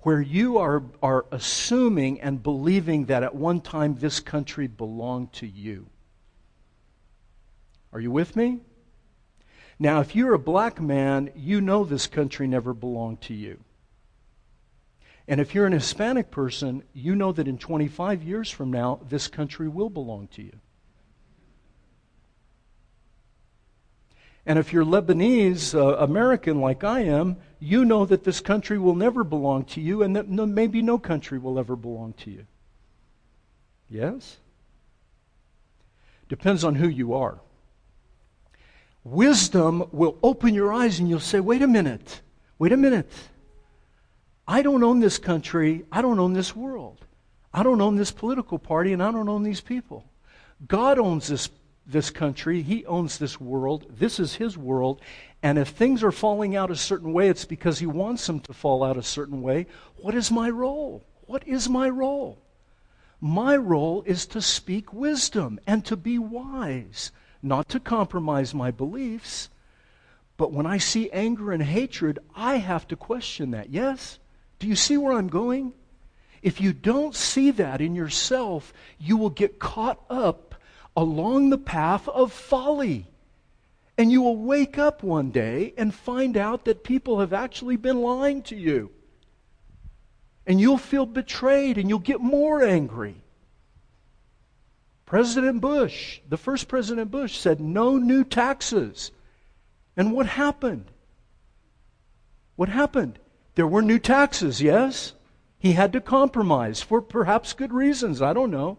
where 0.00 0.22
you 0.22 0.56
are, 0.56 0.84
are 1.02 1.26
assuming 1.30 2.18
and 2.22 2.42
believing 2.42 3.04
that 3.04 3.22
at 3.22 3.34
one 3.34 3.60
time 3.60 3.96
this 3.96 4.20
country 4.20 4.68
belonged 4.68 5.34
to 5.34 5.46
you. 5.46 5.86
Are 7.92 8.00
you 8.00 8.10
with 8.10 8.36
me? 8.36 8.62
Now, 9.78 10.00
if 10.00 10.14
you're 10.14 10.34
a 10.34 10.38
black 10.38 10.80
man, 10.80 11.30
you 11.34 11.60
know 11.60 11.84
this 11.84 12.06
country 12.06 12.46
never 12.46 12.72
belonged 12.72 13.20
to 13.22 13.34
you. 13.34 13.58
And 15.26 15.40
if 15.40 15.54
you're 15.54 15.66
an 15.66 15.72
Hispanic 15.72 16.30
person, 16.30 16.82
you 16.92 17.14
know 17.14 17.32
that 17.32 17.48
in 17.48 17.58
25 17.58 18.22
years 18.22 18.50
from 18.50 18.70
now, 18.70 19.00
this 19.08 19.26
country 19.26 19.68
will 19.68 19.88
belong 19.88 20.28
to 20.28 20.42
you. 20.42 20.52
And 24.46 24.58
if 24.58 24.72
you're 24.72 24.84
Lebanese 24.84 25.74
uh, 25.74 25.96
American 25.96 26.60
like 26.60 26.84
I 26.84 27.00
am, 27.00 27.38
you 27.58 27.84
know 27.84 28.04
that 28.04 28.24
this 28.24 28.40
country 28.40 28.78
will 28.78 28.94
never 28.94 29.24
belong 29.24 29.64
to 29.66 29.80
you 29.80 30.02
and 30.02 30.14
that 30.16 30.28
no, 30.28 30.44
maybe 30.44 30.82
no 30.82 30.98
country 30.98 31.38
will 31.38 31.58
ever 31.58 31.76
belong 31.76 32.12
to 32.18 32.30
you. 32.30 32.46
Yes? 33.88 34.36
Depends 36.28 36.62
on 36.62 36.74
who 36.74 36.88
you 36.88 37.14
are. 37.14 37.38
Wisdom 39.04 39.84
will 39.92 40.18
open 40.22 40.54
your 40.54 40.72
eyes 40.72 40.98
and 40.98 41.08
you'll 41.08 41.20
say, 41.20 41.38
wait 41.38 41.60
a 41.60 41.66
minute, 41.66 42.22
wait 42.58 42.72
a 42.72 42.76
minute. 42.76 43.10
I 44.48 44.62
don't 44.62 44.82
own 44.82 45.00
this 45.00 45.18
country. 45.18 45.84
I 45.92 46.02
don't 46.02 46.18
own 46.18 46.32
this 46.32 46.56
world. 46.56 47.04
I 47.52 47.62
don't 47.62 47.80
own 47.80 47.96
this 47.96 48.10
political 48.10 48.58
party 48.58 48.92
and 48.92 49.02
I 49.02 49.10
don't 49.10 49.28
own 49.28 49.42
these 49.42 49.60
people. 49.60 50.04
God 50.66 50.98
owns 50.98 51.28
this, 51.28 51.50
this 51.86 52.10
country. 52.10 52.62
He 52.62 52.84
owns 52.86 53.18
this 53.18 53.38
world. 53.40 53.86
This 53.90 54.18
is 54.18 54.34
His 54.34 54.56
world. 54.56 55.00
And 55.42 55.58
if 55.58 55.68
things 55.68 56.02
are 56.02 56.12
falling 56.12 56.56
out 56.56 56.70
a 56.70 56.76
certain 56.76 57.12
way, 57.12 57.28
it's 57.28 57.44
because 57.44 57.78
He 57.78 57.86
wants 57.86 58.26
them 58.26 58.40
to 58.40 58.54
fall 58.54 58.82
out 58.82 58.96
a 58.96 59.02
certain 59.02 59.42
way. 59.42 59.66
What 59.96 60.14
is 60.14 60.30
my 60.30 60.48
role? 60.48 61.04
What 61.26 61.46
is 61.46 61.68
my 61.68 61.88
role? 61.88 62.38
My 63.20 63.56
role 63.56 64.02
is 64.06 64.26
to 64.26 64.42
speak 64.42 64.92
wisdom 64.92 65.60
and 65.66 65.84
to 65.86 65.96
be 65.96 66.18
wise 66.18 67.12
not 67.44 67.68
to 67.70 67.80
compromise 67.80 68.54
my 68.54 68.70
beliefs. 68.70 69.50
But 70.36 70.52
when 70.52 70.66
I 70.66 70.78
see 70.78 71.10
anger 71.10 71.52
and 71.52 71.62
hatred, 71.62 72.18
I 72.34 72.56
have 72.56 72.88
to 72.88 72.96
question 72.96 73.52
that. 73.52 73.70
Yes? 73.70 74.18
Do 74.58 74.66
you 74.66 74.76
see 74.76 74.96
where 74.96 75.12
I'm 75.12 75.28
going? 75.28 75.72
If 76.42 76.60
you 76.60 76.72
don't 76.72 77.14
see 77.14 77.50
that 77.52 77.80
in 77.80 77.94
yourself, 77.94 78.72
you 78.98 79.16
will 79.16 79.30
get 79.30 79.58
caught 79.58 80.00
up 80.10 80.54
along 80.96 81.50
the 81.50 81.58
path 81.58 82.08
of 82.08 82.32
folly. 82.32 83.06
And 83.96 84.10
you 84.10 84.22
will 84.22 84.36
wake 84.36 84.76
up 84.76 85.02
one 85.02 85.30
day 85.30 85.72
and 85.76 85.94
find 85.94 86.36
out 86.36 86.64
that 86.64 86.82
people 86.82 87.20
have 87.20 87.32
actually 87.32 87.76
been 87.76 88.00
lying 88.00 88.42
to 88.42 88.56
you. 88.56 88.90
And 90.46 90.60
you'll 90.60 90.78
feel 90.78 91.06
betrayed 91.06 91.78
and 91.78 91.88
you'll 91.88 92.00
get 92.00 92.20
more 92.20 92.62
angry. 92.62 93.23
President 95.06 95.60
Bush, 95.60 96.20
the 96.28 96.36
first 96.36 96.68
President 96.68 97.10
Bush, 97.10 97.36
said 97.36 97.60
no 97.60 97.98
new 97.98 98.24
taxes. 98.24 99.10
And 99.96 100.12
what 100.12 100.26
happened? 100.26 100.90
What 102.56 102.68
happened? 102.68 103.18
There 103.54 103.66
were 103.66 103.82
new 103.82 103.98
taxes, 103.98 104.62
yes? 104.62 105.12
He 105.58 105.72
had 105.72 105.92
to 105.92 106.00
compromise 106.00 106.82
for 106.82 107.00
perhaps 107.00 107.52
good 107.52 107.72
reasons, 107.72 108.22
I 108.22 108.32
don't 108.32 108.50
know. 108.50 108.78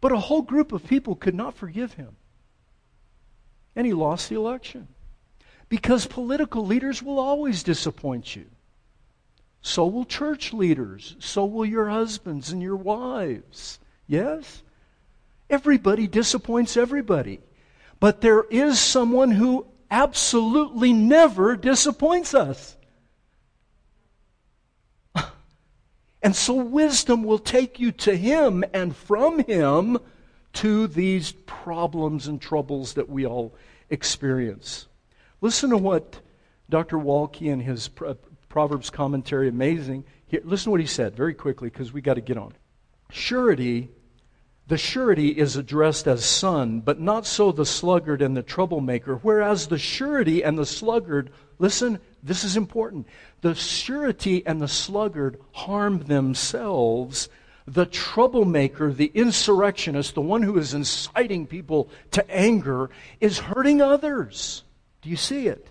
But 0.00 0.12
a 0.12 0.18
whole 0.18 0.42
group 0.42 0.72
of 0.72 0.86
people 0.86 1.14
could 1.14 1.34
not 1.34 1.54
forgive 1.54 1.94
him. 1.94 2.16
And 3.74 3.86
he 3.86 3.94
lost 3.94 4.28
the 4.28 4.36
election. 4.36 4.88
Because 5.68 6.06
political 6.06 6.66
leaders 6.66 7.02
will 7.02 7.18
always 7.18 7.62
disappoint 7.62 8.36
you. 8.36 8.46
So 9.62 9.86
will 9.86 10.04
church 10.04 10.52
leaders. 10.52 11.16
So 11.18 11.46
will 11.46 11.64
your 11.64 11.88
husbands 11.88 12.50
and 12.50 12.60
your 12.60 12.76
wives. 12.76 13.78
Yes? 14.06 14.62
Everybody 15.50 16.06
disappoints 16.06 16.76
everybody. 16.76 17.40
But 18.00 18.20
there 18.20 18.44
is 18.50 18.80
someone 18.80 19.30
who 19.30 19.66
absolutely 19.90 20.92
never 20.92 21.56
disappoints 21.56 22.34
us. 22.34 22.76
And 26.22 26.34
so 26.34 26.54
wisdom 26.54 27.22
will 27.22 27.38
take 27.38 27.78
you 27.78 27.92
to 27.92 28.16
Him 28.16 28.64
and 28.72 28.96
from 28.96 29.40
Him 29.40 29.98
to 30.54 30.86
these 30.86 31.32
problems 31.32 32.28
and 32.28 32.40
troubles 32.40 32.94
that 32.94 33.10
we 33.10 33.26
all 33.26 33.54
experience. 33.90 34.86
Listen 35.40 35.70
to 35.70 35.76
what 35.76 36.20
Dr. 36.70 36.96
Waltke 36.96 37.42
in 37.42 37.60
his 37.60 37.90
uh, 38.04 38.14
Proverbs 38.48 38.88
commentary, 38.88 39.48
amazing. 39.48 40.04
Here, 40.26 40.40
listen 40.44 40.66
to 40.66 40.70
what 40.70 40.80
he 40.80 40.86
said 40.86 41.14
very 41.14 41.34
quickly 41.34 41.68
because 41.68 41.92
we 41.92 42.00
got 42.00 42.14
to 42.14 42.20
get 42.20 42.38
on. 42.38 42.52
Surety, 43.10 43.90
the 44.66 44.78
surety 44.78 45.28
is 45.28 45.56
addressed 45.56 46.06
as 46.06 46.24
son, 46.24 46.80
but 46.80 46.98
not 46.98 47.26
so 47.26 47.52
the 47.52 47.66
sluggard 47.66 48.22
and 48.22 48.36
the 48.36 48.42
troublemaker, 48.42 49.16
whereas 49.16 49.66
the 49.66 49.78
surety 49.78 50.42
and 50.42 50.58
the 50.58 50.64
sluggard, 50.64 51.30
listen, 51.58 51.98
this 52.22 52.44
is 52.44 52.56
important. 52.56 53.06
The 53.42 53.54
surety 53.54 54.46
and 54.46 54.62
the 54.62 54.68
sluggard 54.68 55.38
harm 55.52 56.04
themselves. 56.04 57.28
The 57.66 57.86
troublemaker, 57.86 58.92
the 58.92 59.10
insurrectionist, 59.14 60.14
the 60.14 60.22
one 60.22 60.42
who 60.42 60.58
is 60.58 60.72
inciting 60.72 61.46
people 61.46 61.90
to 62.12 62.30
anger, 62.30 62.88
is 63.20 63.38
hurting 63.38 63.82
others. 63.82 64.64
Do 65.02 65.10
you 65.10 65.16
see 65.16 65.46
it? 65.46 65.68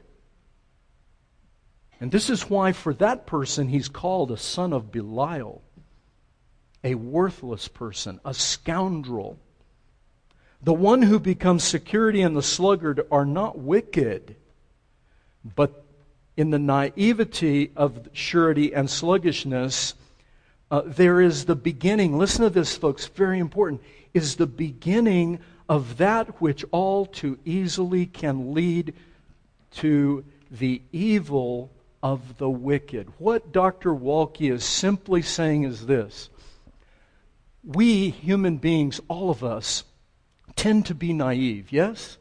And 2.00 2.12
this 2.12 2.30
is 2.30 2.50
why, 2.50 2.74
for 2.74 2.94
that 2.96 3.26
person, 3.26 3.70
he's 3.70 3.88
called 3.88 4.32
a 4.32 4.38
son 4.38 4.74
of 4.74 4.92
Belial, 4.92 5.64
a 6.84 6.96
worthless 6.96 7.68
person, 7.68 8.20
a 8.26 8.34
scoundrel. 8.34 9.38
The 10.62 10.74
one 10.74 11.02
who 11.02 11.20
becomes 11.20 11.64
security 11.64 12.22
and 12.22 12.36
the 12.36 12.44
sluggard 12.44 13.06
are 13.12 13.26
not 13.26 13.58
wicked, 13.58 14.36
but 15.56 15.84
in 16.36 16.50
the 16.50 16.60
naivety 16.60 17.72
of 17.76 18.10
surety 18.14 18.74
and 18.74 18.90
sluggishness, 18.90 19.94
uh, 20.72 20.82
there 20.86 21.22
is 21.22 21.46
the 21.46 21.56
beginning. 21.56 22.18
Listen 22.18 22.44
to 22.44 22.50
this, 22.50 22.76
folks, 22.76 23.08
very 23.08 23.40
important. 23.40 23.82
Is 24.14 24.36
the 24.36 24.48
beginning 24.48 25.40
of 25.70 25.98
that 25.98 26.42
which 26.42 26.66
all 26.72 27.06
too 27.06 27.38
easily 27.46 28.06
can 28.06 28.54
lead 28.54 28.94
to 29.72 30.24
the 30.52 30.82
evil 30.92 31.72
of 32.02 32.38
the 32.38 32.50
wicked. 32.50 33.08
What 33.18 33.52
Dr. 33.52 33.92
Waltke 33.92 34.52
is 34.52 34.64
simply 34.64 35.22
saying 35.22 35.64
is 35.64 35.86
this 35.86 36.30
We 37.64 38.10
human 38.10 38.58
beings, 38.58 39.00
all 39.08 39.30
of 39.30 39.44
us, 39.44 39.84
tend 40.56 40.86
to 40.88 40.96
be 40.96 41.14
naive, 41.14 41.72
yes? 41.72 42.18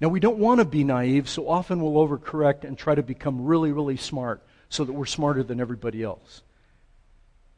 Now, 0.00 0.08
we 0.08 0.20
don't 0.20 0.38
want 0.38 0.60
to 0.60 0.64
be 0.64 0.82
naive, 0.82 1.28
so 1.28 1.48
often 1.48 1.80
we'll 1.80 2.06
overcorrect 2.06 2.64
and 2.64 2.76
try 2.76 2.94
to 2.94 3.02
become 3.02 3.44
really, 3.44 3.70
really 3.70 3.96
smart 3.96 4.42
so 4.68 4.84
that 4.84 4.92
we're 4.92 5.06
smarter 5.06 5.42
than 5.42 5.60
everybody 5.60 6.02
else. 6.02 6.42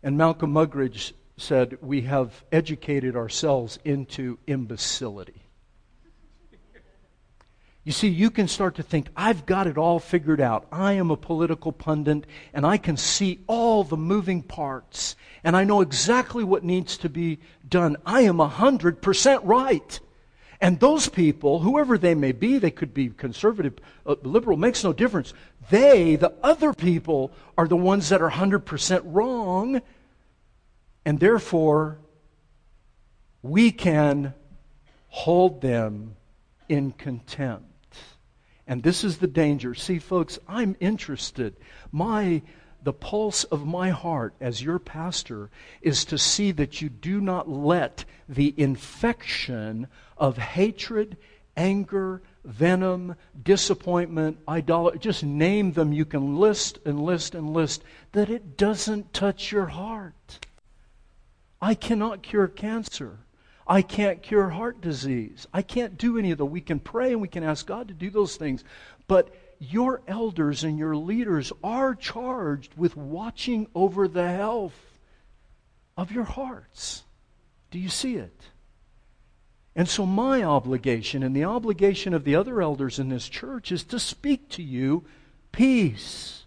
And 0.03 0.19
Malcolm 0.19 0.53
Muggeridge 0.53 1.13
said, 1.37 1.79
We 1.81 2.03
have 2.03 2.45
educated 2.51 3.15
ourselves 3.17 3.79
into 3.85 4.39
imbecility. 4.47 5.42
You 7.85 7.91
see, 7.91 8.09
you 8.09 8.31
can 8.31 8.47
start 8.47 8.77
to 8.77 8.83
think, 8.83 9.09
I've 9.17 9.45
got 9.45 9.67
it 9.67 9.77
all 9.77 9.99
figured 9.99 10.41
out. 10.41 10.67
I 10.71 10.93
am 10.93 11.11
a 11.11 11.17
political 11.17 11.73
pundit, 11.73 12.27
and 12.55 12.65
I 12.65 12.77
can 12.77 12.97
see 12.97 13.43
all 13.49 13.83
the 13.83 13.97
moving 13.97 14.43
parts, 14.43 15.17
and 15.43 15.57
I 15.57 15.65
know 15.65 15.81
exactly 15.81 16.45
what 16.45 16.63
needs 16.63 16.97
to 16.99 17.09
be 17.09 17.41
done. 17.69 17.97
I 18.07 18.21
am 18.21 18.37
100% 18.37 19.41
right. 19.43 20.01
And 20.61 20.79
those 20.79 21.09
people, 21.09 21.59
whoever 21.59 21.99
they 21.99 22.15
may 22.15 22.31
be, 22.31 22.59
they 22.59 22.71
could 22.71 22.95
be 22.95 23.09
conservative, 23.09 23.75
uh, 24.07 24.15
liberal, 24.23 24.57
makes 24.57 24.85
no 24.85 24.93
difference. 24.93 25.35
They, 25.71 26.15
the 26.15 26.35
other 26.41 26.73
people, 26.73 27.33
are 27.59 27.67
the 27.67 27.77
ones 27.77 28.11
that 28.11 28.23
are 28.23 28.31
100% 28.31 29.03
wrong, 29.07 29.83
and 31.05 31.19
therefore, 31.19 31.99
we 33.43 33.73
can 33.73 34.35
hold 35.09 35.63
them 35.63 36.15
in 36.69 36.93
contempt. 36.93 37.72
And 38.67 38.83
this 38.83 39.05
is 39.05 39.19
the 39.19 39.27
danger. 39.27 39.75
See, 39.75 39.99
folks, 39.99 40.39
I'm 40.49 40.77
interested. 40.81 41.57
My 41.91 42.43
the 42.85 42.93
pulse 42.93 43.45
of 43.45 43.67
my 43.67 43.91
heart 43.91 44.35
as 44.41 44.63
your 44.63 44.79
pastor 44.79 45.51
is 45.83 46.05
to 46.07 46.19
see 46.19 46.51
that 46.53 46.83
you 46.83 46.89
do 46.89 47.21
not 47.21 47.49
let 47.49 48.05
the 48.29 48.53
infection 48.57 49.87
of 50.17 50.37
hatred, 50.37 51.17
anger, 51.57 52.23
venom, 52.45 53.15
disappointment, 53.41 54.39
idolatry, 54.49 54.99
just 54.99 55.23
name 55.23 55.73
them. 55.73 55.93
You 55.93 56.05
can 56.05 56.39
list 56.39 56.79
and 56.85 57.01
list 57.01 57.35
and 57.35 57.53
list, 57.53 57.85
that 58.13 58.31
it 58.31 58.57
doesn't 58.57 59.13
touch 59.13 59.53
your 59.53 59.67
heart. 59.67 60.47
I 61.61 61.75
cannot 61.75 62.23
cure 62.23 62.49
cancer. 62.49 63.19
I 63.73 63.81
can't 63.81 64.21
cure 64.21 64.51
heart 64.51 64.83
disease. 64.83 65.47
I 65.51 65.63
can't 65.63 65.97
do 65.97 66.19
any 66.19 66.31
of 66.31 66.37
that. 66.37 66.45
We 66.45 66.61
can 66.61 66.79
pray 66.79 67.13
and 67.13 67.23
we 67.23 67.29
can 67.29 67.43
ask 67.43 67.65
God 67.67 67.89
to 67.89 67.95
do 67.95 68.11
those 68.11 68.37
things. 68.37 68.63
But 69.09 69.35
your 69.61 70.03
elders 70.07 70.63
and 70.63 70.79
your 70.79 70.95
leaders 70.95 71.55
are 71.65 71.95
charged 71.95 72.75
with 72.77 72.99
watching 72.99 73.67
over 73.75 74.09
the 74.09 74.29
health 74.29 74.99
of 75.97 76.13
your 76.13 76.25
hearts. 76.25 77.05
Do 77.71 77.79
you 77.79 77.89
see 77.89 78.17
it? 78.17 78.43
And 79.75 79.89
so, 79.89 80.05
my 80.05 80.43
obligation 80.43 81.23
and 81.23 81.35
the 81.35 81.45
obligation 81.45 82.13
of 82.13 82.25
the 82.25 82.37
other 82.37 82.61
elders 82.61 82.99
in 82.99 83.09
this 83.09 83.27
church 83.27 83.73
is 83.73 83.85
to 83.85 83.99
speak 83.99 84.51
to 84.51 84.63
you 84.63 85.07
peace 85.51 86.45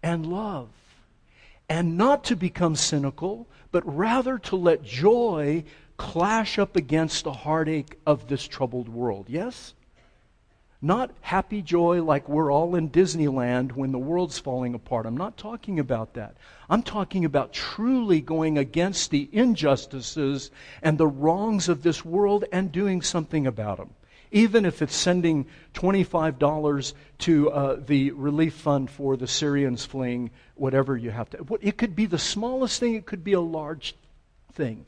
and 0.00 0.24
love. 0.24 0.68
And 1.68 1.98
not 1.98 2.22
to 2.26 2.36
become 2.36 2.76
cynical, 2.76 3.48
but 3.72 3.82
rather 3.84 4.38
to 4.38 4.54
let 4.54 4.84
joy 4.84 5.64
clash 5.98 6.58
up 6.58 6.76
against 6.76 7.24
the 7.24 7.32
heartache 7.32 7.98
of 8.06 8.28
this 8.28 8.46
troubled 8.46 8.88
world. 8.88 9.26
Yes? 9.28 9.74
Not 10.80 11.10
happy 11.22 11.60
joy 11.60 12.02
like 12.04 12.28
we're 12.28 12.52
all 12.52 12.76
in 12.76 12.88
Disneyland 12.88 13.72
when 13.72 13.90
the 13.90 13.98
world's 13.98 14.38
falling 14.38 14.74
apart. 14.74 15.06
I'm 15.06 15.16
not 15.16 15.36
talking 15.36 15.80
about 15.80 16.14
that. 16.14 16.36
I'm 16.70 16.84
talking 16.84 17.24
about 17.24 17.52
truly 17.52 18.20
going 18.20 18.56
against 18.56 19.10
the 19.10 19.28
injustices 19.32 20.52
and 20.80 20.96
the 20.96 21.08
wrongs 21.08 21.68
of 21.68 21.82
this 21.82 22.04
world 22.04 22.44
and 22.52 22.70
doing 22.70 23.02
something 23.02 23.44
about 23.44 23.78
them. 23.78 23.90
Even 24.30 24.64
if 24.64 24.82
it's 24.82 24.94
sending 24.94 25.46
$25 25.74 26.92
to 27.18 27.50
uh, 27.50 27.76
the 27.84 28.12
relief 28.12 28.54
fund 28.54 28.88
for 28.88 29.16
the 29.16 29.26
Syrians 29.26 29.84
fleeing, 29.84 30.30
whatever 30.54 30.96
you 30.96 31.10
have 31.10 31.30
to. 31.30 31.58
It 31.60 31.76
could 31.76 31.96
be 31.96 32.06
the 32.06 32.18
smallest 32.18 32.78
thing, 32.78 32.94
it 32.94 33.06
could 33.06 33.24
be 33.24 33.32
a 33.32 33.40
large 33.40 33.96
thing 34.52 34.84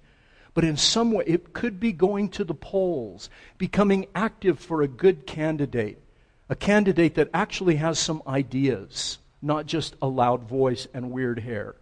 but 0.55 0.65
in 0.65 0.77
some 0.77 1.13
way, 1.13 1.25
it 1.27 1.53
could 1.53 1.79
be 1.79 1.93
going 1.93 2.29
to 2.31 2.45
the 2.45 2.55
polls, 2.55 3.31
becoming 3.59 4.07
active 4.15 4.59
for 4.59 4.83
a 4.83 4.89
good 4.89 5.27
candidate, 5.27 6.03
a 6.49 6.57
candidate 6.57 7.15
that 7.15 7.31
actually 7.33 7.77
has 7.77 7.99
some 7.99 8.23
ideas, 8.27 9.19
not 9.41 9.67
just 9.67 9.95
a 10.03 10.09
loud 10.09 10.43
voice 10.43 10.87
and 10.93 11.11
weird 11.11 11.39
hair. 11.39 11.77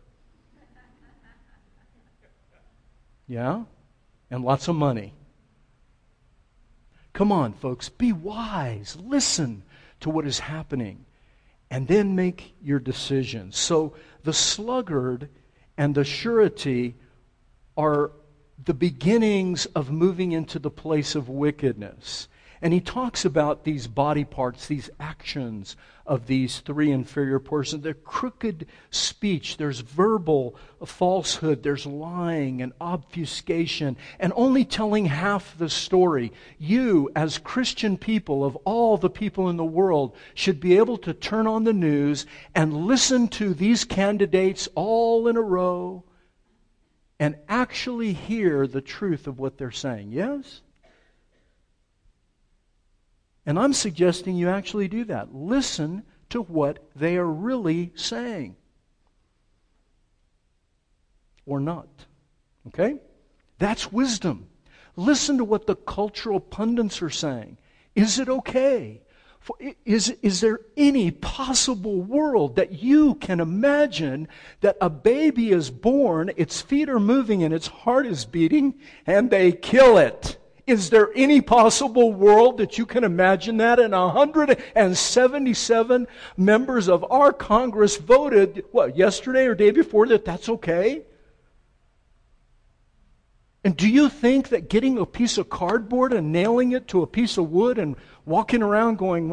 Yeah? 3.27 3.65
And 4.31 4.45
lots 4.45 4.69
of 4.69 4.77
money. 4.77 5.15
Come 7.13 7.33
on, 7.33 7.53
folks, 7.53 7.89
be 7.89 8.13
wise. 8.13 8.97
Listen 9.01 9.63
to 10.01 10.11
what 10.11 10.27
is 10.27 10.39
happening 10.39 11.05
and 11.71 11.89
then 11.89 12.15
make 12.15 12.55
your 12.63 12.79
decisions. 12.79 13.57
So 13.57 13.95
the 14.25 14.33
sluggard 14.33 15.29
and 15.77 15.95
the 15.95 16.05
surety 16.05 16.95
are 17.77 18.11
the 18.65 18.75
beginnings 18.75 19.67
of 19.67 19.91
moving 19.91 20.33
into 20.33 20.59
the 20.59 20.71
place 20.71 21.15
of 21.15 21.29
wickedness. 21.29 22.29
And 22.61 22.73
he 22.73 22.81
talks 22.81 23.25
about 23.25 23.63
these 23.63 23.87
body 23.87 24.25
parts, 24.25 24.67
these 24.67 24.91
actions 24.99 25.77
of 26.05 26.27
these 26.27 26.59
three 26.59 26.91
inferior 26.91 27.39
persons. 27.39 27.85
They're 27.85 27.95
crooked 27.95 28.67
speech, 28.91 29.59
there's 29.59 29.81
verbal 29.81 30.57
falsehood, 30.85 31.63
there's 31.63 31.87
lying 31.87 32.61
and 32.61 32.73
obfuscation, 32.81 33.97
and 34.19 34.33
only 34.35 34.65
telling 34.65 35.07
half 35.07 35.57
the 35.57 35.69
story. 35.69 36.33
You, 36.59 37.11
as 37.15 37.39
Christian 37.39 37.97
people 37.97 38.45
of 38.45 38.57
all 38.65 38.97
the 38.97 39.11
people 39.11 39.49
in 39.51 39.57
the 39.57 39.65
world, 39.65 40.17
should 40.35 40.59
be 40.59 40.79
able 40.79 40.99
to 40.99 41.15
turn 41.15 41.47
on 41.47 41.63
the 41.63 41.73
news 41.73 42.27
and 42.57 42.87
listen 42.87 43.29
to 43.29 43.55
these 43.55 43.85
candidates 43.85 44.69
all 44.75 45.29
in 45.29 45.37
a 45.37 45.43
row 45.43 46.03
and 47.21 47.37
actually 47.49 48.13
hear 48.13 48.67
the 48.67 48.81
truth 48.81 49.27
of 49.27 49.39
what 49.39 49.59
they're 49.59 49.71
saying. 49.71 50.13
Yes? 50.13 50.61
And 53.45 53.59
I'm 53.59 53.73
suggesting 53.73 54.37
you 54.37 54.49
actually 54.49 54.89
do 54.89 55.05
that. 55.05 55.35
Listen 55.35 56.05
to 56.31 56.43
what 56.43 56.91
they 56.95 57.17
are 57.17 57.27
really 57.27 57.93
saying. 57.95 58.57
Or 61.47 61.59
not. 61.59 61.89
Okay? 62.69 62.97
That's 63.59 63.91
wisdom. 63.91 64.49
Listen 64.97 65.39
to 65.39 65.45
what 65.45 65.67
the 65.67 65.77
cultural 65.77 66.41
pundits 66.41 67.01
are 67.03 67.11
saying. 67.11 67.57
Is 67.95 68.19
it 68.19 68.29
okay 68.29 69.01
Is, 69.85 70.11
is 70.23 70.41
there 70.41 70.61
any 70.77 71.11
possible 71.11 72.03
world 72.03 72.57
that 72.57 72.83
you 72.83 73.15
can 73.15 73.41
imagine 73.41 74.29
that 74.61 74.77
a 74.81 74.91
baby 74.91 75.51
is 75.51 75.71
born, 75.71 76.31
its 76.37 76.61
feet 76.61 76.89
are 76.89 77.01
moving, 77.01 77.43
and 77.43 77.55
its 77.55 77.67
heart 77.67 78.07
is 78.07 78.27
beating, 78.27 78.75
and 79.07 79.31
they 79.31 79.53
kill 79.53 79.97
it? 79.97 80.37
Is 80.67 80.91
there 80.91 81.11
any 81.15 81.41
possible 81.41 82.13
world 82.13 82.59
that 82.59 82.77
you 82.77 82.85
can 82.85 83.03
imagine 83.03 83.57
that? 83.57 83.81
And 83.81 83.95
177 83.95 86.07
members 86.37 86.89
of 86.89 87.11
our 87.11 87.33
Congress 87.33 87.97
voted, 87.97 88.65
what, 88.71 88.95
yesterday 88.95 89.47
or 89.47 89.55
day 89.55 89.71
before, 89.71 90.07
that 90.09 90.27
that's 90.27 90.51
okay? 90.51 91.05
And 93.65 93.77
do 93.77 93.89
you 93.89 94.09
think 94.09 94.49
that 94.51 94.69
getting 94.69 94.99
a 94.99 95.07
piece 95.07 95.37
of 95.37 95.51
cardboard 95.51 96.13
and 96.13 96.33
nailing 96.33 96.73
it 96.73 96.89
to 96.89 97.03
a 97.03 97.07
piece 97.09 97.37
of 97.37 97.51
wood 97.51 97.79
and 97.79 97.97
walking 98.25 98.63
around 98.63 98.99
going, 98.99 99.31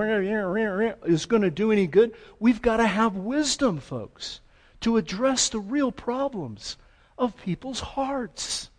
is 1.05 1.25
going 1.25 1.43
to 1.43 1.51
do 1.51 1.71
any 1.71 1.87
good? 1.87 2.13
We've 2.39 2.61
got 2.61 2.77
to 2.77 2.87
have 2.87 3.15
wisdom, 3.15 3.79
folks, 3.79 4.41
to 4.81 4.97
address 4.97 5.49
the 5.49 5.59
real 5.59 5.91
problems 5.91 6.77
of 7.17 7.37
people's 7.37 7.79
hearts 7.79 8.69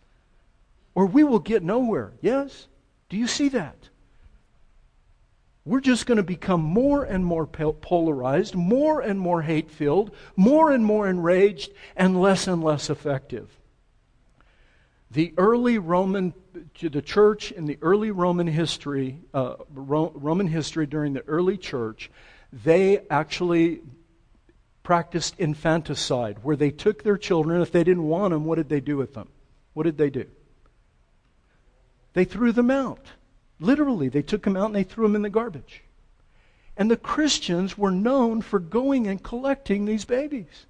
or 0.96 1.04
we 1.04 1.22
will 1.22 1.38
get 1.38 1.62
nowhere. 1.62 2.14
Yes? 2.22 2.66
Do 3.11 3.16
you 3.18 3.28
see 3.28 3.50
that? 3.50 3.76
We're 5.64 5.80
just 5.80 6.06
going 6.06 6.16
to 6.16 6.22
become 6.24 6.62
more 6.62 7.04
and 7.04 7.24
more 7.24 7.46
polarized, 7.46 8.54
more 8.54 9.00
and 9.00 9.20
more 9.20 9.42
hate 9.42 9.70
filled, 9.70 10.12
more 10.37 10.70
and 10.72 10.85
more 10.85 11.06
enraged, 11.06 11.72
and 11.96 12.20
less 12.20 12.46
and 12.46 12.64
less 12.64 12.88
effective. 12.88 13.50
The 15.10 15.32
early 15.36 15.78
Roman, 15.78 16.34
the 16.80 17.02
church 17.02 17.52
in 17.52 17.66
the 17.66 17.78
early 17.80 18.10
Roman 18.10 18.46
history, 18.46 19.20
uh, 19.32 19.56
Roman 19.72 20.48
history 20.48 20.86
during 20.86 21.12
the 21.12 21.22
early 21.26 21.56
church, 21.56 22.10
they 22.52 23.00
actually 23.08 23.82
practiced 24.82 25.34
infanticide, 25.38 26.38
where 26.42 26.56
they 26.56 26.70
took 26.70 27.02
their 27.02 27.18
children. 27.18 27.60
If 27.60 27.72
they 27.72 27.84
didn't 27.84 28.04
want 28.04 28.32
them, 28.32 28.44
what 28.44 28.56
did 28.56 28.68
they 28.68 28.80
do 28.80 28.96
with 28.96 29.14
them? 29.14 29.28
What 29.74 29.84
did 29.84 29.98
they 29.98 30.10
do? 30.10 30.26
They 32.12 32.24
threw 32.24 32.52
them 32.52 32.70
out. 32.70 33.06
Literally, 33.58 34.08
they 34.08 34.22
took 34.22 34.42
them 34.42 34.56
out 34.56 34.66
and 34.66 34.74
they 34.74 34.84
threw 34.84 35.06
them 35.06 35.16
in 35.16 35.22
the 35.22 35.30
garbage. 35.30 35.82
And 36.76 36.90
the 36.90 36.96
Christians 36.96 37.76
were 37.76 37.90
known 37.90 38.42
for 38.42 38.58
going 38.58 39.06
and 39.06 39.22
collecting 39.22 39.84
these 39.84 40.04
babies. 40.04 40.66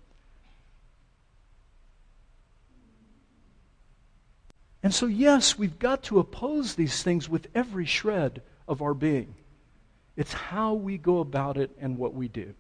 And 4.87 4.95
so, 4.95 5.07
yes, 5.07 5.59
we've 5.59 5.81
got 5.81 6.05
to 6.05 6.21
oppose 6.21 6.77
these 6.77 7.03
things 7.03 7.29
with 7.29 7.49
every 7.57 7.87
shred 7.87 8.41
of 8.69 8.83
our 8.83 8.95
being. 8.95 9.35
It's 10.15 10.33
how 10.33 10.75
we 10.75 10.97
go 10.97 11.19
about 11.19 11.57
it 11.57 11.73
and 11.81 11.99
what 11.99 12.15
we 12.15 12.29
do. 12.29 12.55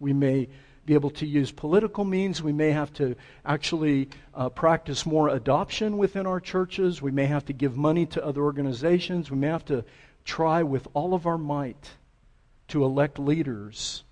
We 0.00 0.14
may 0.14 0.48
be 0.86 0.94
able 0.94 1.10
to 1.10 1.26
use 1.26 1.52
political 1.52 2.02
means. 2.06 2.42
We 2.42 2.54
may 2.54 2.70
have 2.70 2.94
to 2.94 3.14
actually 3.44 4.08
uh, 4.32 4.48
practice 4.48 5.04
more 5.04 5.28
adoption 5.28 5.98
within 5.98 6.26
our 6.26 6.40
churches. 6.40 7.02
We 7.02 7.10
may 7.10 7.26
have 7.26 7.44
to 7.44 7.52
give 7.52 7.76
money 7.76 8.06
to 8.06 8.24
other 8.24 8.40
organizations. 8.40 9.30
We 9.30 9.36
may 9.36 9.48
have 9.48 9.66
to 9.66 9.84
try 10.24 10.62
with 10.62 10.88
all 10.94 11.12
of 11.12 11.26
our 11.26 11.36
might 11.36 11.90
to 12.68 12.84
elect 12.84 13.18
leaders 13.18 14.02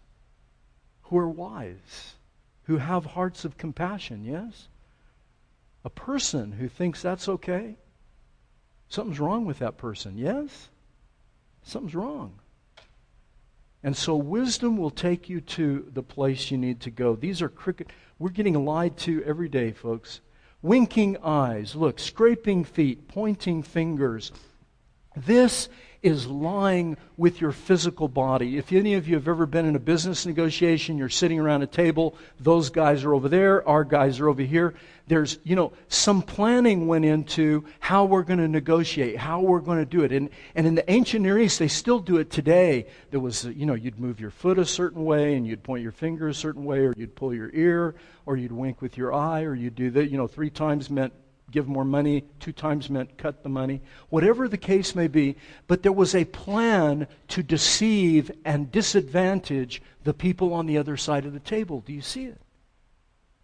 who 1.04 1.16
are 1.16 1.30
wise, 1.30 2.16
who 2.64 2.76
have 2.76 3.06
hearts 3.06 3.46
of 3.46 3.56
compassion, 3.56 4.22
yes? 4.22 4.68
A 5.84 5.90
person 5.90 6.52
who 6.52 6.68
thinks 6.68 7.02
that's 7.02 7.28
okay, 7.28 7.76
something's 8.88 9.20
wrong 9.20 9.44
with 9.44 9.58
that 9.58 9.76
person, 9.76 10.16
yes? 10.16 10.70
Something's 11.62 11.94
wrong. 11.94 12.38
And 13.82 13.94
so 13.94 14.16
wisdom 14.16 14.78
will 14.78 14.90
take 14.90 15.28
you 15.28 15.42
to 15.42 15.86
the 15.92 16.02
place 16.02 16.50
you 16.50 16.56
need 16.56 16.80
to 16.80 16.90
go. 16.90 17.16
These 17.16 17.42
are 17.42 17.50
cricket. 17.50 17.90
We're 18.18 18.30
getting 18.30 18.64
lied 18.64 18.96
to 18.98 19.22
every 19.24 19.48
day, 19.48 19.72
folks. 19.72 20.22
Winking 20.62 21.18
eyes, 21.22 21.76
look, 21.76 21.98
scraping 21.98 22.64
feet, 22.64 23.08
pointing 23.08 23.62
fingers. 23.62 24.32
This 25.14 25.68
is 26.04 26.26
lying 26.26 26.98
with 27.16 27.40
your 27.40 27.50
physical 27.50 28.08
body. 28.08 28.58
If 28.58 28.72
any 28.72 28.92
of 28.92 29.08
you 29.08 29.14
have 29.14 29.26
ever 29.26 29.46
been 29.46 29.64
in 29.64 29.74
a 29.74 29.80
business 29.80 30.26
negotiation, 30.26 30.98
you're 30.98 31.08
sitting 31.08 31.40
around 31.40 31.62
a 31.62 31.66
table, 31.66 32.14
those 32.38 32.68
guys 32.68 33.04
are 33.04 33.14
over 33.14 33.26
there, 33.26 33.66
our 33.66 33.84
guys 33.84 34.20
are 34.20 34.28
over 34.28 34.42
here. 34.42 34.74
There's, 35.06 35.38
you 35.44 35.56
know, 35.56 35.72
some 35.88 36.20
planning 36.20 36.86
went 36.86 37.06
into 37.06 37.64
how 37.80 38.04
we're 38.04 38.22
going 38.22 38.38
to 38.38 38.48
negotiate, 38.48 39.16
how 39.16 39.40
we're 39.40 39.60
going 39.60 39.78
to 39.78 39.86
do 39.86 40.02
it. 40.02 40.12
And, 40.12 40.28
and 40.54 40.66
in 40.66 40.74
the 40.74 40.90
ancient 40.90 41.22
Near 41.22 41.38
East, 41.38 41.58
they 41.58 41.68
still 41.68 42.00
do 42.00 42.18
it 42.18 42.30
today. 42.30 42.86
There 43.10 43.20
was, 43.20 43.46
you 43.46 43.64
know, 43.64 43.74
you'd 43.74 43.98
move 43.98 44.20
your 44.20 44.30
foot 44.30 44.58
a 44.58 44.66
certain 44.66 45.06
way 45.06 45.36
and 45.36 45.46
you'd 45.46 45.62
point 45.62 45.82
your 45.82 45.92
finger 45.92 46.28
a 46.28 46.34
certain 46.34 46.66
way 46.66 46.80
or 46.80 46.92
you'd 46.98 47.16
pull 47.16 47.32
your 47.32 47.50
ear 47.54 47.94
or 48.26 48.36
you'd 48.36 48.52
wink 48.52 48.82
with 48.82 48.98
your 48.98 49.14
eye 49.14 49.42
or 49.42 49.54
you'd 49.54 49.74
do 49.74 49.90
that. 49.92 50.10
You 50.10 50.18
know, 50.18 50.26
three 50.26 50.50
times 50.50 50.90
meant 50.90 51.14
give 51.54 51.68
more 51.68 51.84
money, 51.84 52.24
two 52.40 52.50
times 52.50 52.90
meant 52.90 53.16
cut 53.16 53.44
the 53.44 53.48
money, 53.48 53.80
whatever 54.08 54.48
the 54.48 54.58
case 54.58 54.96
may 54.96 55.06
be. 55.06 55.36
But 55.68 55.84
there 55.84 55.92
was 55.92 56.12
a 56.12 56.24
plan 56.24 57.06
to 57.28 57.44
deceive 57.44 58.32
and 58.44 58.72
disadvantage 58.72 59.80
the 60.02 60.12
people 60.12 60.52
on 60.52 60.66
the 60.66 60.76
other 60.78 60.96
side 60.96 61.24
of 61.24 61.32
the 61.32 61.38
table. 61.38 61.80
Do 61.80 61.92
you 61.92 62.00
see 62.00 62.24
it? 62.24 62.40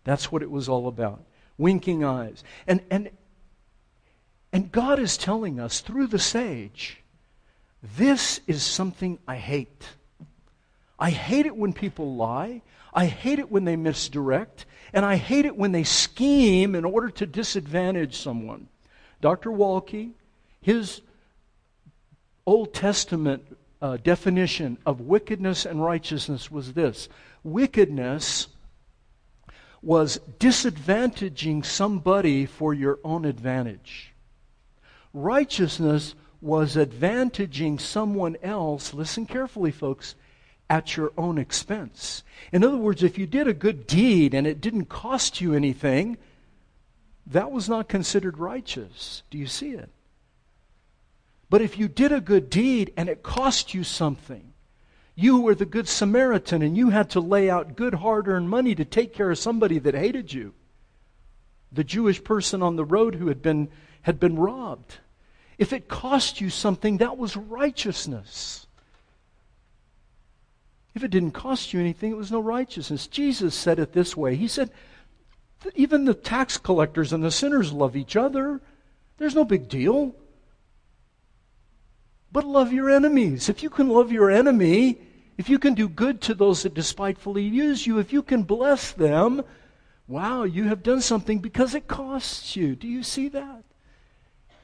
That's 0.03 0.33
what 0.33 0.42
it 0.42 0.51
was 0.51 0.68
all 0.68 0.88
about. 0.88 1.23
Winking 1.57 2.05
eyes. 2.05 2.42
And, 2.66 2.83
and, 2.90 3.11
and 4.53 4.73
God 4.73 4.99
is 4.99 5.16
telling 5.16 5.61
us 5.61 5.81
through 5.81 6.09
the 6.09 6.18
sage 6.18 6.96
this 7.96 8.40
is 8.46 8.62
something 8.62 9.18
I 9.27 9.37
hate. 9.37 9.85
I 10.99 11.11
hate 11.11 11.46
it 11.46 11.57
when 11.57 11.73
people 11.73 12.16
lie. 12.16 12.61
I 12.92 13.07
hate 13.07 13.38
it 13.38 13.51
when 13.51 13.64
they 13.64 13.77
misdirect. 13.77 14.66
And 14.92 15.05
I 15.05 15.16
hate 15.16 15.46
it 15.46 15.57
when 15.57 15.72
they 15.72 15.85
scheme 15.85 16.74
in 16.74 16.85
order 16.85 17.11
to 17.11 17.26
disadvantage 17.26 18.16
someone. 18.16 18.68
Dr. 19.20 19.50
Waltke, 19.50 20.11
his 20.61 21.03
Old 22.46 22.74
Testament 22.74 23.57
uh, 23.83 23.96
definition 23.98 24.79
of 24.85 25.00
wickedness 25.00 25.64
and 25.64 25.83
righteousness 25.83 26.50
was 26.50 26.72
this 26.72 27.09
wickedness 27.42 28.48
was 29.83 30.20
disadvantaging 30.38 31.64
somebody 31.64 32.44
for 32.44 32.74
your 32.74 32.98
own 33.03 33.24
advantage. 33.24 34.12
Righteousness 35.14 36.14
was 36.42 36.76
advantaging 36.76 37.81
someone 37.81 38.37
else, 38.42 38.92
listen 38.92 39.26
carefully, 39.26 39.70
folks, 39.70 40.14
at 40.70 40.96
your 40.96 41.12
own 41.18 41.37
expense. 41.37 42.22
In 42.52 42.64
other 42.64 42.76
words, 42.76 43.02
if 43.02 43.18
you 43.18 43.26
did 43.26 43.48
a 43.48 43.52
good 43.52 43.88
deed 43.88 44.33
and 44.33 44.46
it 44.46 44.61
didn't 44.61 44.87
cost 44.87 45.40
you 45.40 45.52
anything, 45.52 46.16
that 47.26 47.50
was 47.50 47.68
not 47.68 47.88
considered 47.88 48.38
righteous. 48.38 49.24
Do 49.30 49.37
you 49.37 49.48
see 49.48 49.72
it? 49.72 49.90
But 51.50 51.61
if 51.61 51.76
you 51.76 51.88
did 51.88 52.12
a 52.12 52.20
good 52.20 52.48
deed 52.48 52.92
and 52.96 53.09
it 53.09 53.24
cost 53.24 53.74
you 53.74 53.83
something, 53.83 54.52
you 55.16 55.40
were 55.40 55.56
the 55.56 55.66
good 55.66 55.88
Samaritan 55.88 56.62
and 56.62 56.76
you 56.76 56.90
had 56.90 57.11
to 57.11 57.20
lay 57.20 57.50
out 57.50 57.76
good 57.76 57.94
hard 57.94 58.28
earned 58.28 58.48
money 58.48 58.76
to 58.76 58.85
take 58.85 59.12
care 59.12 59.33
of 59.33 59.38
somebody 59.38 59.80
that 59.80 59.94
hated 59.94 60.33
you. 60.33 60.54
The 61.72 61.85
Jewish 61.85 62.22
person 62.22 62.62
on 62.62 62.76
the 62.76 62.85
road 62.85 63.16
who 63.16 63.26
had 63.26 63.42
been, 63.42 63.68
had 64.02 64.20
been 64.20 64.37
robbed. 64.37 64.98
If 65.59 65.72
it 65.72 65.88
cost 65.88 66.40
you 66.40 66.48
something, 66.48 66.98
that 66.98 67.18
was 67.18 67.37
righteousness. 67.37 68.66
If 70.94 71.05
it 71.05 71.11
didn't 71.11 71.33
cost 71.33 71.72
you 71.72 71.81
anything, 71.81 72.11
it 72.11 72.16
was 72.16 72.33
no 72.33 72.40
righteousness. 72.40 73.07
Jesus 73.07 73.55
said 73.55 73.79
it 73.79 73.92
this 73.92 74.16
way 74.16 74.37
He 74.37 74.48
said, 74.48 74.70
even 75.74 76.05
the 76.05 76.14
tax 76.14 76.57
collectors 76.57 77.12
and 77.12 77.22
the 77.22 77.31
sinners 77.31 77.72
love 77.72 77.96
each 77.96 78.16
other. 78.16 78.61
There's 79.18 79.35
no 79.35 79.44
big 79.44 79.68
deal. 79.68 80.14
But 82.33 82.44
love 82.44 82.72
your 82.72 82.88
enemies. 82.88 83.48
If 83.48 83.62
you 83.62 83.71
can 83.71 83.88
love 83.88 84.12
your 84.12 84.31
enemy, 84.31 84.98
if 85.37 85.48
you 85.48 85.58
can 85.58 85.75
do 85.75 85.88
good 85.88 86.21
to 86.23 86.35
those 86.35 86.62
that 86.62 86.75
despitefully 86.75 87.42
use 87.42 87.87
you, 87.87 87.98
if 87.98 88.12
you 88.12 88.23
can 88.23 88.44
bless 88.44 88.92
them, 88.92 89.42
wow, 90.06 90.44
you 90.44 90.65
have 90.65 90.83
done 90.83 91.00
something 91.00 91.40
because 91.40 91.75
it 91.75 91.88
costs 91.88 92.56
you. 92.56 92.77
Do 92.77 92.87
you 92.87 93.02
see 93.02 93.29
that? 93.29 93.65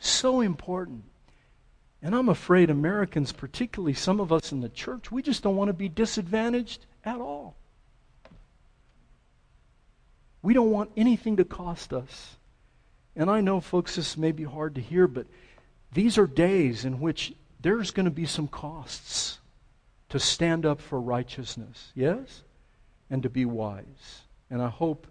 So 0.00 0.40
important. 0.40 1.04
And 2.02 2.14
I'm 2.14 2.28
afraid 2.28 2.70
Americans, 2.70 3.32
particularly 3.32 3.94
some 3.94 4.20
of 4.20 4.32
us 4.32 4.52
in 4.52 4.60
the 4.60 4.68
church, 4.68 5.10
we 5.10 5.22
just 5.22 5.42
don't 5.42 5.56
want 5.56 5.68
to 5.68 5.74
be 5.74 5.88
disadvantaged 5.88 6.84
at 7.04 7.20
all. 7.20 7.54
We 10.42 10.54
don't 10.54 10.70
want 10.70 10.92
anything 10.96 11.36
to 11.38 11.44
cost 11.44 11.92
us. 11.92 12.36
And 13.16 13.30
I 13.30 13.40
know, 13.40 13.60
folks, 13.60 13.96
this 13.96 14.16
may 14.16 14.30
be 14.30 14.44
hard 14.44 14.74
to 14.74 14.80
hear, 14.80 15.08
but 15.08 15.26
these 15.92 16.18
are 16.18 16.26
days 16.26 16.84
in 16.84 17.00
which 17.00 17.32
there's 17.60 17.90
going 17.90 18.04
to 18.04 18.10
be 18.10 18.26
some 18.26 18.46
costs 18.46 19.38
to 20.10 20.20
stand 20.20 20.64
up 20.64 20.80
for 20.80 21.00
righteousness, 21.00 21.90
yes? 21.94 22.42
And 23.10 23.22
to 23.22 23.30
be 23.30 23.44
wise. 23.44 24.22
And 24.50 24.62
I 24.62 24.68
hope 24.68 25.06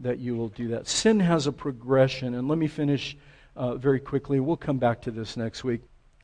that 0.00 0.18
you 0.18 0.36
will 0.36 0.48
do 0.48 0.68
that. 0.68 0.86
Sin 0.86 1.20
has 1.20 1.46
a 1.46 1.52
progression, 1.52 2.34
and 2.34 2.48
let 2.48 2.56
me 2.56 2.68
finish 2.68 3.16
uh, 3.56 3.74
very 3.74 4.00
quickly. 4.00 4.38
We'll 4.40 4.56
come 4.56 4.78
back 4.78 5.02
to 5.02 5.10
this 5.10 5.36
next 5.36 5.64
week. 5.64 5.82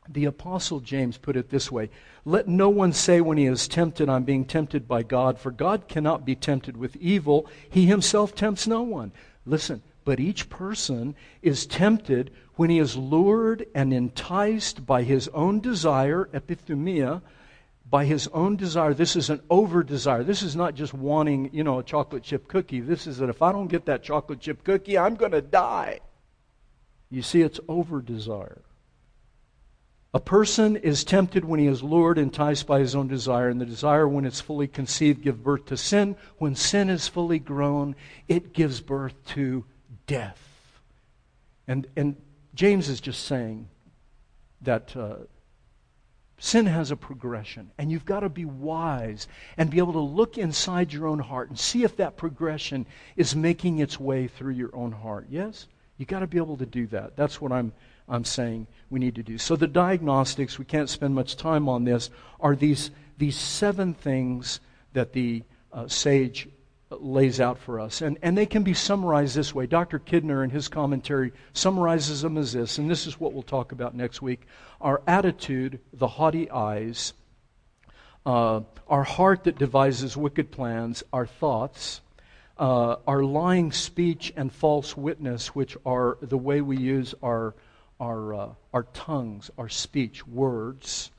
The 0.08 0.26
Apostle 0.26 0.80
James 0.80 1.16
put 1.16 1.36
it 1.36 1.48
this 1.48 1.72
way 1.72 1.90
Let 2.24 2.46
no 2.46 2.68
one 2.68 2.92
say 2.92 3.20
when 3.20 3.38
he 3.38 3.46
is 3.46 3.68
tempted, 3.68 4.08
I'm 4.08 4.24
being 4.24 4.44
tempted 4.44 4.86
by 4.86 5.02
God, 5.02 5.38
for 5.38 5.50
God 5.50 5.88
cannot 5.88 6.24
be 6.24 6.34
tempted 6.34 6.76
with 6.76 6.96
evil. 6.96 7.46
He 7.68 7.86
himself 7.86 8.34
tempts 8.34 8.66
no 8.66 8.82
one. 8.82 9.12
Listen, 9.46 9.82
but 10.04 10.20
each 10.20 10.50
person 10.50 11.14
is 11.42 11.66
tempted 11.66 12.30
when 12.56 12.70
he 12.70 12.78
is 12.78 12.96
lured 12.96 13.66
and 13.74 13.92
enticed 13.92 14.86
by 14.86 15.02
his 15.02 15.28
own 15.28 15.60
desire, 15.60 16.28
epithumia, 16.32 17.22
by 17.88 18.04
his 18.04 18.28
own 18.28 18.56
desire. 18.56 18.94
This 18.94 19.16
is 19.16 19.30
an 19.30 19.40
over 19.50 19.82
desire. 19.82 20.22
This 20.22 20.42
is 20.42 20.54
not 20.54 20.74
just 20.74 20.94
wanting, 20.94 21.50
you 21.52 21.64
know, 21.64 21.78
a 21.78 21.82
chocolate 21.82 22.22
chip 22.22 22.48
cookie. 22.48 22.80
This 22.80 23.06
is 23.06 23.18
that 23.18 23.28
if 23.28 23.42
I 23.42 23.52
don't 23.52 23.68
get 23.68 23.86
that 23.86 24.02
chocolate 24.02 24.40
chip 24.40 24.64
cookie, 24.64 24.98
I'm 24.98 25.14
going 25.14 25.32
to 25.32 25.42
die. 25.42 26.00
You 27.10 27.22
see, 27.22 27.42
it's 27.42 27.60
over 27.68 28.00
desire. 28.00 28.62
A 30.14 30.20
person 30.20 30.76
is 30.76 31.02
tempted 31.02 31.44
when 31.44 31.58
he 31.58 31.66
is 31.66 31.82
lured, 31.82 32.18
enticed 32.18 32.68
by 32.68 32.78
his 32.78 32.94
own 32.94 33.08
desire, 33.08 33.48
and 33.48 33.60
the 33.60 33.66
desire, 33.66 34.06
when 34.06 34.24
it's 34.24 34.40
fully 34.40 34.68
conceived, 34.68 35.22
gives 35.22 35.38
birth 35.38 35.66
to 35.66 35.76
sin. 35.76 36.14
When 36.38 36.54
sin 36.54 36.88
is 36.88 37.08
fully 37.08 37.40
grown, 37.40 37.96
it 38.28 38.52
gives 38.52 38.80
birth 38.80 39.14
to 39.30 39.64
death. 40.06 40.40
And, 41.66 41.88
and 41.96 42.14
James 42.54 42.88
is 42.88 43.00
just 43.00 43.24
saying 43.24 43.68
that 44.60 44.96
uh, 44.96 45.16
sin 46.38 46.66
has 46.66 46.92
a 46.92 46.96
progression, 46.96 47.72
and 47.76 47.90
you've 47.90 48.04
got 48.04 48.20
to 48.20 48.28
be 48.28 48.44
wise 48.44 49.26
and 49.56 49.68
be 49.68 49.78
able 49.78 49.94
to 49.94 49.98
look 49.98 50.38
inside 50.38 50.92
your 50.92 51.08
own 51.08 51.18
heart 51.18 51.48
and 51.48 51.58
see 51.58 51.82
if 51.82 51.96
that 51.96 52.16
progression 52.16 52.86
is 53.16 53.34
making 53.34 53.80
its 53.80 53.98
way 53.98 54.28
through 54.28 54.52
your 54.52 54.74
own 54.76 54.92
heart. 54.92 55.26
Yes? 55.28 55.66
You've 55.98 56.08
got 56.08 56.20
to 56.20 56.28
be 56.28 56.38
able 56.38 56.58
to 56.58 56.66
do 56.66 56.86
that. 56.88 57.16
That's 57.16 57.40
what 57.40 57.50
I'm, 57.50 57.72
I'm 58.08 58.24
saying 58.24 58.66
we 58.90 59.00
need 59.00 59.14
to 59.16 59.22
do. 59.22 59.38
So, 59.38 59.56
the 59.56 59.66
diagnostics, 59.66 60.58
we 60.58 60.64
can't 60.64 60.90
spend 60.90 61.14
much 61.14 61.36
time 61.36 61.68
on 61.68 61.84
this, 61.84 62.10
are 62.40 62.54
these, 62.54 62.90
these 63.18 63.36
seven 63.36 63.94
things 63.94 64.60
that 64.92 65.12
the 65.12 65.42
uh, 65.72 65.88
sage 65.88 66.48
lays 66.90 67.40
out 67.40 67.58
for 67.58 67.80
us. 67.80 68.02
And, 68.02 68.18
and 68.22 68.36
they 68.36 68.46
can 68.46 68.62
be 68.62 68.74
summarized 68.74 69.36
this 69.36 69.54
way. 69.54 69.66
Dr. 69.66 69.98
Kidner, 69.98 70.44
in 70.44 70.50
his 70.50 70.68
commentary, 70.68 71.32
summarizes 71.52 72.22
them 72.22 72.38
as 72.38 72.52
this, 72.52 72.78
and 72.78 72.90
this 72.90 73.06
is 73.06 73.18
what 73.18 73.32
we'll 73.32 73.42
talk 73.42 73.72
about 73.72 73.94
next 73.94 74.22
week 74.22 74.46
our 74.80 75.02
attitude, 75.06 75.80
the 75.94 76.06
haughty 76.06 76.50
eyes, 76.50 77.14
uh, 78.26 78.60
our 78.86 79.04
heart 79.04 79.44
that 79.44 79.56
devises 79.56 80.14
wicked 80.14 80.50
plans, 80.50 81.02
our 81.12 81.26
thoughts, 81.26 82.02
uh, 82.58 82.96
our 83.06 83.22
lying 83.22 83.72
speech 83.72 84.32
and 84.36 84.52
false 84.52 84.96
witness, 84.96 85.54
which 85.54 85.76
are 85.86 86.18
the 86.20 86.36
way 86.36 86.60
we 86.60 86.76
use 86.76 87.14
our, 87.22 87.54
our, 88.00 88.34
uh, 88.34 88.48
our 88.72 88.84
tongues, 88.92 89.50
our 89.58 89.68
speech, 89.68 90.26
words 90.26 91.10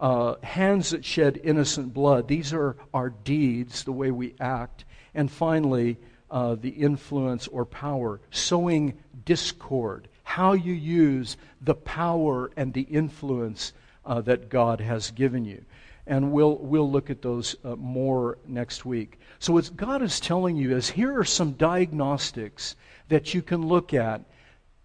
uh, 0.00 0.36
hands 0.42 0.90
that 0.90 1.04
shed 1.04 1.40
innocent 1.42 1.92
blood. 1.92 2.28
These 2.28 2.52
are 2.52 2.76
our 2.94 3.10
deeds, 3.10 3.84
the 3.84 3.92
way 3.92 4.10
we 4.10 4.34
act. 4.40 4.84
And 5.14 5.30
finally, 5.30 5.96
uh, 6.30 6.54
the 6.54 6.68
influence 6.68 7.48
or 7.48 7.64
power, 7.64 8.20
sowing 8.30 8.94
discord, 9.24 10.08
how 10.22 10.52
you 10.52 10.72
use 10.72 11.36
the 11.60 11.74
power 11.74 12.50
and 12.56 12.72
the 12.72 12.82
influence 12.82 13.72
uh, 14.04 14.20
that 14.22 14.48
God 14.48 14.80
has 14.80 15.10
given 15.10 15.44
you. 15.44 15.64
And 16.06 16.32
we'll, 16.32 16.56
we'll 16.56 16.90
look 16.90 17.10
at 17.10 17.22
those 17.22 17.56
uh, 17.64 17.76
more 17.76 18.38
next 18.46 18.84
week. 18.86 19.18
So, 19.40 19.52
what 19.52 19.76
God 19.76 20.00
is 20.00 20.20
telling 20.20 20.56
you 20.56 20.74
is 20.74 20.88
here 20.88 21.18
are 21.18 21.24
some 21.24 21.52
diagnostics 21.52 22.76
that 23.08 23.34
you 23.34 23.42
can 23.42 23.66
look 23.66 23.92
at. 23.92 24.22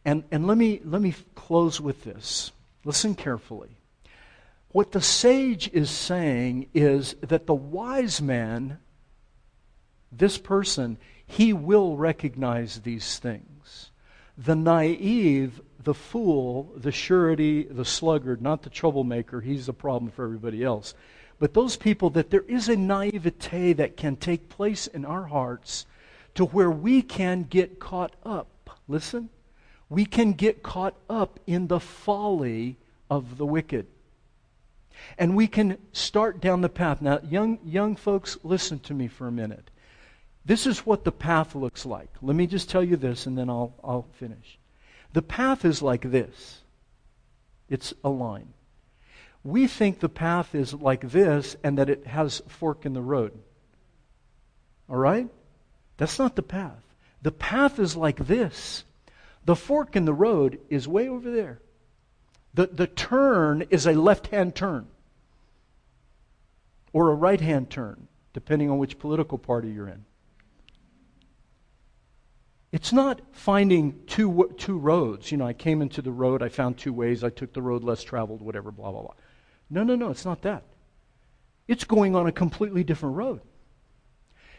And, 0.06 0.24
and 0.32 0.48
let, 0.48 0.58
me, 0.58 0.82
let 0.84 1.02
me 1.02 1.14
close 1.36 1.80
with 1.80 2.04
this. 2.04 2.52
Listen 2.84 3.16
carefully. 3.16 3.78
What 4.70 4.92
the 4.92 5.02
sage 5.02 5.70
is 5.72 5.90
saying 5.90 6.68
is 6.74 7.14
that 7.22 7.46
the 7.46 7.54
wise 7.54 8.22
man, 8.22 8.80
this 10.12 10.38
person, 10.38 10.98
he 11.26 11.54
will 11.54 11.96
recognize 11.96 12.82
these 12.82 13.20
things. 13.20 13.92
The 14.38 14.56
naive, 14.56 15.62
the 15.84 15.94
fool, 15.94 16.74
the 16.76 16.92
surety, 16.92 17.64
the 17.64 17.86
sluggard, 17.86 18.42
not 18.42 18.64
the 18.64 18.70
troublemaker, 18.70 19.42
he's 19.42 19.68
the 19.68 19.74
problem 19.74 20.12
for 20.12 20.26
everybody 20.26 20.64
else. 20.64 20.96
But 21.40 21.54
those 21.54 21.78
people 21.78 22.10
that 22.12 22.30
there 22.30 22.46
is 22.48 22.70
a 22.70 22.76
naivete 22.76 23.74
that 23.74 23.98
can 23.98 24.16
take 24.16 24.50
place 24.50 24.88
in 24.88 25.06
our 25.06 25.26
hearts 25.26 25.86
to 26.36 26.46
where 26.46 26.72
we 26.72 27.02
can 27.02 27.44
get 27.44 27.80
caught 27.80 28.16
up. 28.24 28.80
Listen, 28.88 29.30
we 29.94 30.06
can 30.06 30.34
get 30.34 30.64
caught 30.64 30.96
up 31.08 31.40
in 31.46 31.68
the 31.68 31.80
folly 31.80 32.78
of 33.12 33.38
the 33.38 33.46
wicked. 33.46 33.86
And 35.20 35.36
we 35.36 35.48
can 35.48 35.78
start 35.92 36.42
down 36.42 36.62
the 36.62 36.70
path. 36.70 37.00
Now, 37.00 37.20
young, 37.30 37.60
young 37.64 37.96
folks, 37.96 38.38
listen 38.44 38.80
to 38.80 38.94
me 38.94 39.08
for 39.08 39.28
a 39.28 39.32
minute. 39.32 39.70
This 40.46 40.66
is 40.66 40.80
what 40.80 41.04
the 41.04 41.12
path 41.12 41.54
looks 41.54 41.86
like. 41.86 42.10
Let 42.24 42.36
me 42.36 42.48
just 42.48 42.72
tell 42.72 42.84
you 42.84 42.96
this 42.96 43.28
and 43.28 43.38
then 43.38 43.50
I'll, 43.50 43.76
I'll 43.84 44.08
finish. 44.14 44.58
The 45.14 45.22
path 45.22 45.64
is 45.64 45.82
like 45.82 46.10
this 46.10 46.62
it's 47.70 47.94
a 48.04 48.10
line. 48.10 48.54
We 49.44 49.68
think 49.68 50.00
the 50.00 50.10
path 50.10 50.56
is 50.56 50.74
like 50.74 51.12
this 51.12 51.56
and 51.64 51.78
that 51.78 51.90
it 51.90 52.08
has 52.08 52.42
a 52.46 52.50
fork 52.50 52.86
in 52.86 52.94
the 52.94 53.02
road. 53.02 53.38
All 54.90 54.98
right? 54.98 55.28
That's 55.98 56.18
not 56.18 56.36
the 56.36 56.44
path. 56.44 56.84
The 57.22 57.32
path 57.32 57.78
is 57.78 57.96
like 57.96 58.26
this. 58.26 58.86
The 59.46 59.56
fork 59.56 59.96
in 59.96 60.06
the 60.06 60.14
road 60.14 60.60
is 60.70 60.88
way 60.88 61.10
over 61.10 61.30
there. 61.30 61.60
The, 62.54 62.68
the 62.68 62.88
turn 62.88 63.64
is 63.70 63.86
a 63.86 63.94
left 63.94 64.28
hand 64.28 64.56
turn 64.56 64.88
or 66.94 67.10
a 67.10 67.16
right 67.16 67.42
hand 67.42 67.70
turn, 67.70 68.08
depending 68.34 68.70
on 68.70 68.78
which 68.78 69.00
political 69.00 69.38
party 69.38 69.70
you're 69.70 69.88
in. 69.88 70.06
It's 72.72 72.94
not 72.94 73.22
finding 73.32 74.00
two, 74.08 74.54
two 74.58 74.78
roads. 74.78 75.32
You 75.32 75.38
know, 75.38 75.46
I 75.46 75.54
came 75.54 75.82
into 75.82 76.02
the 76.02 76.12
road, 76.12 76.42
I 76.42 76.50
found 76.50 76.78
two 76.78 76.94
ways, 76.94 77.24
I 77.24 77.30
took 77.30 77.54
the 77.54 77.62
road 77.62 77.84
less 77.84 78.04
traveled, 78.04 78.42
whatever, 78.42 78.72
blah, 78.72 78.92
blah, 78.92 79.02
blah. 79.02 79.14
No, 79.70 79.84
no, 79.84 79.96
no, 79.96 80.10
it's 80.10 80.26
not 80.26 80.42
that. 80.44 80.64
It's 81.68 81.84
going 81.84 82.16
on 82.16 82.28
a 82.28 82.32
completely 82.32 82.84
different 82.84 83.16
road. 83.16 83.42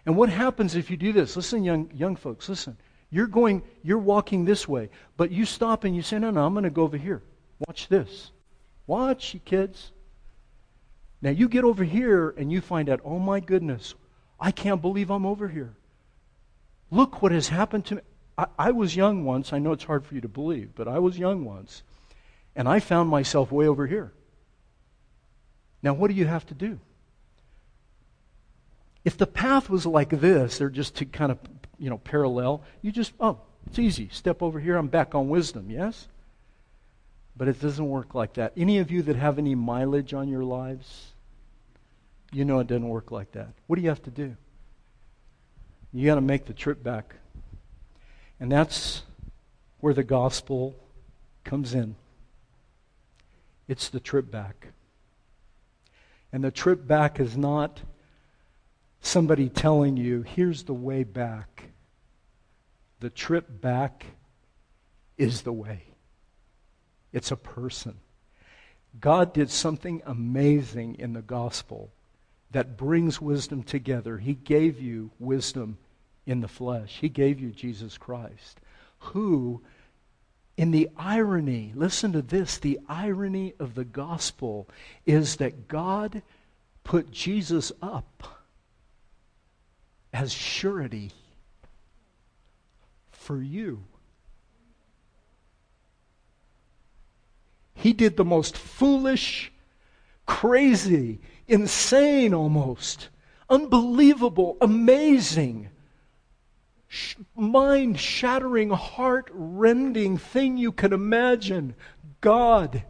And 0.07 0.17
what 0.17 0.29
happens 0.29 0.75
if 0.75 0.91
you 0.91 0.97
do 0.97 1.13
this? 1.13 1.37
Listen, 1.37 1.65
young, 1.65 1.91
young 1.95 2.17
folks, 2.17 2.49
listen. 2.49 2.77
You're 3.15 3.29
going, 3.29 3.63
you're 3.85 3.99
walking 3.99 4.45
this 4.45 4.67
way, 4.67 4.91
but 5.17 5.31
you 5.31 5.45
stop 5.45 5.85
and 5.85 5.95
you 5.95 6.03
say, 6.03 6.19
no, 6.19 6.33
no, 6.33 6.45
I'm 6.45 6.53
going 6.53 6.65
to 6.65 6.71
go 6.71 6.83
over 6.83 6.97
here. 6.97 7.23
Watch 7.65 7.87
this. 7.87 8.33
Watch, 8.89 9.35
you 9.35 9.39
kids. 9.39 9.93
Now 11.23 11.31
you 11.31 11.49
get 11.49 11.63
over 11.63 11.85
here 11.85 12.31
and 12.31 12.51
you 12.51 12.61
find 12.61 12.89
out, 12.89 12.99
oh 13.05 13.21
my 13.21 13.39
goodness, 13.39 13.95
I 14.41 14.51
can't 14.51 14.83
believe 14.83 15.13
I'm 15.13 15.27
over 15.27 15.47
here. 15.47 15.77
Look 16.91 17.23
what 17.23 17.31
has 17.31 17.47
happened 17.47 17.85
to 17.87 17.95
me. 17.95 18.01
I, 18.37 18.47
I, 18.59 18.71
was 18.73 18.97
young 18.97 19.25
once. 19.25 19.53
I 19.53 19.61
know 19.61 19.71
it's 19.71 19.85
hard 19.85 20.05
for 20.05 20.17
you 20.17 20.21
to 20.23 20.29
believe, 20.29 20.75
but 20.75 20.89
I 20.89 20.99
was 20.99 21.17
young 21.17 21.45
once. 21.45 21.85
And 22.57 22.69
I 22.69 22.81
found 22.81 23.11
myself 23.11 23.53
way 23.53 23.69
over 23.69 23.87
here. 23.87 24.13
Now, 25.85 25.95
what 25.95 26.09
do 26.09 26.17
you 26.17 26.27
have 26.27 26.47
to 26.47 26.55
do? 26.55 26.81
If 29.05 29.17
the 29.17 29.29
path 29.29 29.71
was 29.71 29.87
like 29.87 30.11
this, 30.11 30.59
they're 30.59 30.69
just 30.69 30.97
to 30.97 31.05
kind 31.05 31.31
of, 31.31 31.39
you 31.85 31.91
know, 31.91 31.99
parallel, 31.99 32.63
you 32.81 32.91
just, 32.91 33.13
oh, 33.21 33.37
it's 33.67 33.79
easy. 33.79 34.09
Step 34.11 34.43
over 34.43 34.59
here, 34.59 34.79
I'm 34.79 34.87
back 34.87 35.15
on 35.15 35.29
wisdom, 35.29 35.71
yes? 35.71 36.09
But 37.37 37.47
it 37.47 37.61
doesn't 37.61 37.87
work 37.87 38.15
like 38.15 38.33
that. 38.35 38.55
Any 38.57 38.79
of 38.79 38.91
you 38.91 39.03
that 39.03 39.17
have 39.17 39.39
any 39.39 39.55
mileage 39.55 40.15
on 40.15 40.27
your 40.27 40.45
lives, 40.45 41.13
you 42.33 42.47
know 42.47 42.59
it 42.61 42.69
doesn't 42.69 42.89
work 42.89 43.11
like 43.11 43.33
that. 43.33 43.49
What 43.67 43.77
do 43.77 43.83
you 43.83 43.91
have 43.91 44.03
to 44.05 44.11
do? 44.11 44.35
You 45.93 46.07
got 46.07 46.15
to 46.15 46.23
make 46.23 46.47
the 46.47 46.55
trip 46.55 46.83
back. 46.83 47.17
And 48.41 48.51
that's 48.51 49.03
where 49.81 49.93
the 49.93 50.05
gospel 50.05 50.75
comes 51.45 51.75
in. 51.75 51.97
It's 53.69 53.91
the 53.91 54.01
trip 54.01 54.31
back. 54.31 54.69
And 56.33 56.43
the 56.43 56.51
trip 56.51 56.87
back 56.87 57.21
is 57.21 57.37
not 57.37 57.83
somebody 59.03 59.51
telling 59.51 59.99
you, 59.99 60.23
here's 60.23 60.63
the 60.63 60.73
way 60.73 61.05
back. 61.05 61.65
The 63.05 63.11
trip 63.11 63.61
back 63.61 64.07
is 65.19 65.43
the 65.43 65.53
way. 65.53 65.83
It's 67.13 67.31
a 67.31 67.37
person. 67.37 67.99
God 68.99 69.35
did 69.35 69.51
something 69.51 70.01
amazing 70.07 70.95
in 70.99 71.13
the 71.13 71.21
gospel 71.21 71.91
that 72.53 72.79
brings 72.79 73.21
wisdom 73.21 73.63
together. 73.63 74.17
He 74.17 74.33
gave 74.33 74.81
you 74.81 75.11
wisdom 75.19 75.77
in 76.25 76.41
the 76.41 76.49
flesh, 76.49 76.97
He 76.99 77.11
gave 77.11 77.41
you 77.41 77.51
Jesus 77.51 77.99
Christ, 77.99 78.59
who, 78.99 79.61
in 80.57 80.71
the 80.71 80.89
irony, 80.97 81.73
listen 81.75 82.11
to 82.13 82.23
this 82.23 82.57
the 82.57 82.81
irony 82.89 83.53
of 83.59 83.75
the 83.75 83.85
gospel 83.85 84.67
is 85.05 85.37
that 85.37 85.69
God 85.69 86.23
put 86.85 87.11
Jesus 87.11 87.71
up 87.83 88.41
as 90.11 90.33
surety 90.33 91.13
for 93.25 93.43
you. 93.43 93.83
He 97.75 97.93
did 97.93 98.17
the 98.17 98.25
most 98.25 98.57
foolish, 98.57 99.51
crazy, 100.27 101.21
insane 101.49 102.35
almost, 102.35 103.09
unbelievable, 103.49 104.57
amazing, 104.61 105.71
mind 107.35 107.99
shattering, 107.99 108.71
heart 108.71 109.31
rending 109.33 110.19
thing 110.19 110.57
you 110.59 110.71
can 110.71 110.93
imagine. 110.93 111.75
God 112.21 112.85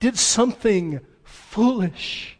did 0.00 0.18
something 0.18 1.00
foolish. 1.22 2.38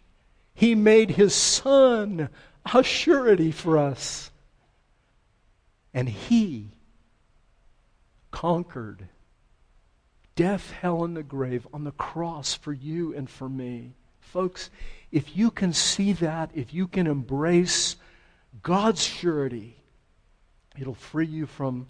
He 0.54 0.74
made 0.74 1.12
his 1.12 1.34
son 1.34 2.30
a 2.74 2.82
surety 2.82 3.52
for 3.52 3.78
us. 3.78 4.29
And 5.92 6.08
he 6.08 6.68
conquered 8.30 9.08
death, 10.36 10.70
hell, 10.70 11.04
and 11.04 11.16
the 11.16 11.22
grave 11.22 11.66
on 11.72 11.84
the 11.84 11.90
cross 11.92 12.54
for 12.54 12.72
you 12.72 13.14
and 13.14 13.28
for 13.28 13.48
me. 13.48 13.92
Folks, 14.20 14.70
if 15.10 15.36
you 15.36 15.50
can 15.50 15.72
see 15.72 16.12
that, 16.14 16.50
if 16.54 16.72
you 16.72 16.86
can 16.86 17.06
embrace 17.06 17.96
God's 18.62 19.02
surety, 19.02 19.76
it'll 20.78 20.94
free 20.94 21.26
you 21.26 21.46
from 21.46 21.88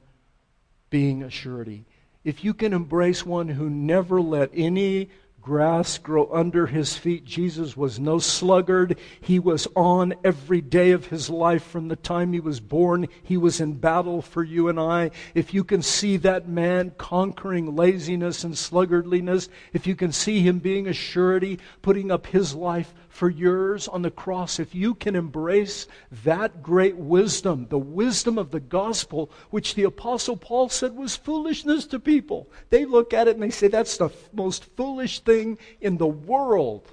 being 0.88 1.22
a 1.22 1.30
surety. 1.30 1.84
If 2.24 2.44
you 2.44 2.54
can 2.54 2.72
embrace 2.72 3.24
one 3.24 3.48
who 3.48 3.70
never 3.70 4.20
let 4.20 4.50
any 4.54 5.10
grass 5.42 5.98
grow 5.98 6.28
under 6.32 6.66
his 6.66 6.96
feet. 6.96 7.24
Jesus 7.24 7.76
was 7.76 7.98
no 7.98 8.18
sluggard. 8.18 8.98
He 9.20 9.38
was 9.38 9.66
on 9.74 10.14
every 10.22 10.60
day 10.60 10.90
of 10.90 11.06
his 11.06 11.30
life 11.30 11.64
from 11.64 11.88
the 11.88 11.96
time 11.96 12.32
he 12.32 12.40
was 12.40 12.60
born. 12.60 13.08
He 13.22 13.36
was 13.36 13.60
in 13.60 13.74
battle 13.74 14.22
for 14.22 14.42
you 14.42 14.68
and 14.68 14.78
I. 14.78 15.10
If 15.34 15.54
you 15.54 15.64
can 15.64 15.82
see 15.82 16.16
that 16.18 16.48
man 16.48 16.92
conquering 16.98 17.74
laziness 17.74 18.44
and 18.44 18.54
sluggardliness, 18.54 19.48
if 19.72 19.86
you 19.86 19.96
can 19.96 20.12
see 20.12 20.40
him 20.40 20.58
being 20.58 20.86
a 20.86 20.92
surety, 20.92 21.58
putting 21.82 22.10
up 22.10 22.26
his 22.26 22.54
life 22.54 22.92
for 23.20 23.28
yours 23.28 23.86
on 23.86 24.00
the 24.00 24.10
cross, 24.10 24.58
if 24.58 24.74
you 24.74 24.94
can 24.94 25.14
embrace 25.14 25.86
that 26.24 26.62
great 26.62 26.96
wisdom, 26.96 27.66
the 27.68 27.78
wisdom 27.78 28.38
of 28.38 28.50
the 28.50 28.60
gospel, 28.60 29.30
which 29.50 29.74
the 29.74 29.82
Apostle 29.82 30.38
Paul 30.38 30.70
said 30.70 30.96
was 30.96 31.16
foolishness 31.16 31.84
to 31.88 32.00
people, 32.00 32.48
they 32.70 32.86
look 32.86 33.12
at 33.12 33.28
it 33.28 33.34
and 33.34 33.42
they 33.42 33.50
say, 33.50 33.68
that's 33.68 33.98
the 33.98 34.08
most 34.32 34.64
foolish 34.74 35.20
thing 35.20 35.58
in 35.82 35.98
the 35.98 36.06
world. 36.06 36.88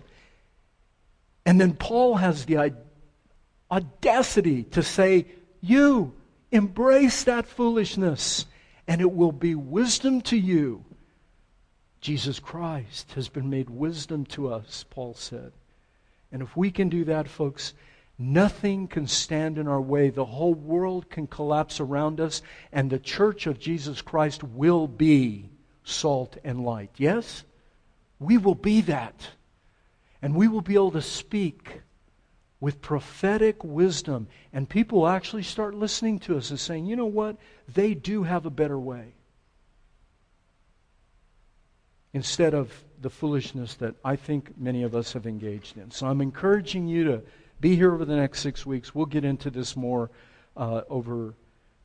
And 1.45 1.61
then 1.61 1.75
Paul 1.75 2.15
has 2.15 2.43
the 2.43 2.73
audacity 3.71 4.63
to 4.63 4.84
say, 4.84 5.28
You 5.61 6.13
embrace 6.51 7.23
that 7.23 7.47
foolishness, 7.47 8.47
and 8.86 8.99
it 8.99 9.13
will 9.13 9.32
be 9.32 9.55
wisdom 9.55 10.19
to 10.23 10.36
you. 10.36 10.84
Jesus 12.01 12.38
Christ 12.38 13.13
has 13.13 13.30
been 13.30 13.49
made 13.49 13.69
wisdom 13.69 14.25
to 14.25 14.51
us, 14.51 14.84
Paul 14.89 15.13
said. 15.13 15.53
And 16.32 16.41
if 16.41 16.55
we 16.57 16.71
can 16.71 16.89
do 16.89 17.05
that, 17.05 17.28
folks, 17.28 17.73
nothing 18.17 18.88
can 18.88 19.07
stand 19.07 19.57
in 19.57 19.67
our 19.67 19.82
way. 19.82 20.09
The 20.09 20.25
whole 20.25 20.53
world 20.53 21.09
can 21.09 21.28
collapse 21.28 21.80
around 21.80 22.19
us, 22.19 22.41
and 22.71 22.89
the 22.89 22.99
church 22.99 23.47
of 23.47 23.59
Jesus 23.59 24.01
Christ 24.01 24.43
will 24.43 24.88
be 24.88 25.49
salt 25.84 26.38
and 26.43 26.63
light. 26.65 26.91
Yes? 26.97 27.43
We 28.19 28.38
will 28.38 28.55
be 28.55 28.82
that. 28.82 29.30
And 30.21 30.36
we 30.36 30.47
will 30.47 30.61
be 30.61 30.73
able 30.73 30.91
to 30.91 31.01
speak 31.01 31.82
with 32.59 32.82
prophetic 32.82 33.63
wisdom. 33.63 34.28
And 34.51 34.67
people 34.67 35.01
will 35.01 35.07
actually 35.07 35.43
start 35.43 35.75
listening 35.75 36.19
to 36.19 36.38
us 36.38 36.49
and 36.49 36.59
saying, 36.59 36.88
you 36.88 36.95
know 36.95 37.05
what? 37.05 37.38
They 37.73 37.93
do 37.93 38.23
have 38.23 38.45
a 38.45 38.49
better 38.49 38.80
way. 38.80 39.13
Instead 42.13 42.55
of 42.55 42.84
the 43.02 43.10
foolishness 43.10 43.76
that 43.76 43.95
I 44.04 44.16
think 44.16 44.58
many 44.58 44.84
of 44.84 44.95
us 44.95 45.14
have 45.14 45.28
engaged 45.28 45.78
in. 45.78 45.91
So 45.91 46.08
I'm 46.08 46.22
encouraging 46.22 46.88
you 46.88 47.04
to 47.06 47.22
be 47.60 47.76
here 47.76 47.93
over 47.93 48.06
the 48.06 48.16
next 48.16 48.41
six 48.41 48.66
weeks. 48.66 48.93
We'll 48.93 49.06
get 49.06 49.26
into 49.26 49.50
this 49.50 49.76
more 49.76 50.10
uh, 50.56 50.82
over 50.89 51.34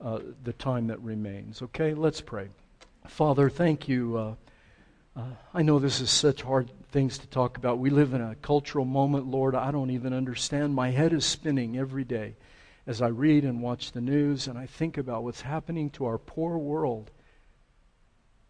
uh, 0.01 0.21
the 0.43 0.53
time 0.53 0.89
that 0.89 1.01
remains. 1.01 1.63
Okay, 1.63 1.95
let's 1.95 2.21
pray. 2.21 2.49
Father, 3.07 3.51
thank 3.51 3.89
you. 3.89 4.17
Uh, 4.17 4.35
uh, 5.21 5.35
I 5.53 5.63
know 5.63 5.79
this 5.79 6.01
is 6.01 6.11
such 6.11 6.43
hard 6.43 6.71
things 6.91 7.19
to 7.19 7.27
talk 7.27 7.59
about. 7.59 7.79
We 7.79 7.91
live 7.91 8.15
in 8.15 8.21
a 8.21 8.35
cultural 8.37 8.85
moment, 8.85 9.27
Lord. 9.27 9.55
I 9.55 9.71
don't 9.71 9.91
even 9.91 10.13
understand. 10.13 10.75
My 10.75 10.91
head 10.91 11.13
is 11.13 11.25
spinning 11.25 11.77
every 11.77 12.05
day 12.05 12.37
as 12.87 13.03
I 13.03 13.09
read 13.09 13.45
and 13.45 13.63
watch 13.63 13.93
the 13.93 14.01
news 14.01 14.49
and 14.49 14.59
I 14.59 14.67
think 14.67 14.99
about 14.99 15.23
what's 15.23 15.43
happening 15.43 15.91
to 15.91 16.07
our 16.07 16.19
poor 16.19 16.59
world. 16.59 17.11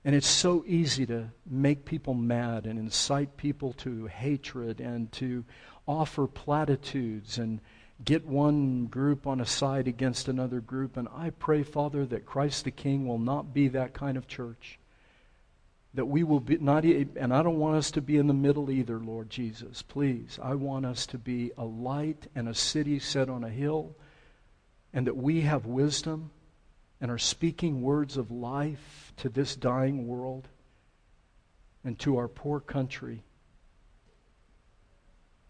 And 0.04 0.14
it's 0.14 0.26
so 0.26 0.64
easy 0.66 1.06
to 1.06 1.30
make 1.46 1.84
people 1.84 2.14
mad 2.14 2.66
and 2.66 2.78
incite 2.78 3.36
people 3.36 3.72
to 3.74 4.06
hatred 4.06 4.80
and 4.80 5.10
to 5.12 5.44
offer 5.86 6.26
platitudes 6.26 7.38
and 7.38 7.60
get 8.04 8.26
one 8.26 8.86
group 8.86 9.26
on 9.26 9.40
a 9.40 9.46
side 9.46 9.86
against 9.86 10.26
another 10.26 10.60
group. 10.60 10.96
And 10.96 11.08
I 11.14 11.30
pray, 11.30 11.62
Father, 11.62 12.04
that 12.06 12.26
Christ 12.26 12.64
the 12.64 12.72
King 12.72 13.06
will 13.06 13.18
not 13.18 13.54
be 13.54 13.68
that 13.68 13.94
kind 13.94 14.16
of 14.16 14.26
church 14.26 14.80
that 15.94 16.06
we 16.06 16.22
will 16.24 16.40
be 16.40 16.56
not 16.58 16.84
and 16.84 17.34
I 17.34 17.42
don't 17.42 17.58
want 17.58 17.76
us 17.76 17.90
to 17.92 18.00
be 18.00 18.16
in 18.16 18.26
the 18.26 18.34
middle 18.34 18.70
either, 18.70 18.98
Lord 18.98 19.28
Jesus. 19.28 19.82
Please, 19.82 20.38
I 20.42 20.54
want 20.54 20.86
us 20.86 21.06
to 21.06 21.18
be 21.18 21.52
a 21.58 21.64
light 21.64 22.26
and 22.34 22.48
a 22.48 22.54
city 22.54 22.98
set 22.98 23.28
on 23.28 23.44
a 23.44 23.50
hill 23.50 23.94
and 24.92 25.06
that 25.06 25.16
we 25.16 25.42
have 25.42 25.66
wisdom 25.66 26.30
and 27.02 27.10
are 27.10 27.18
speaking 27.18 27.82
words 27.82 28.16
of 28.16 28.30
life 28.30 29.12
to 29.16 29.28
this 29.28 29.56
dying 29.56 30.06
world 30.06 30.46
and 31.84 31.98
to 31.98 32.16
our 32.16 32.28
poor 32.28 32.60
country. 32.60 33.24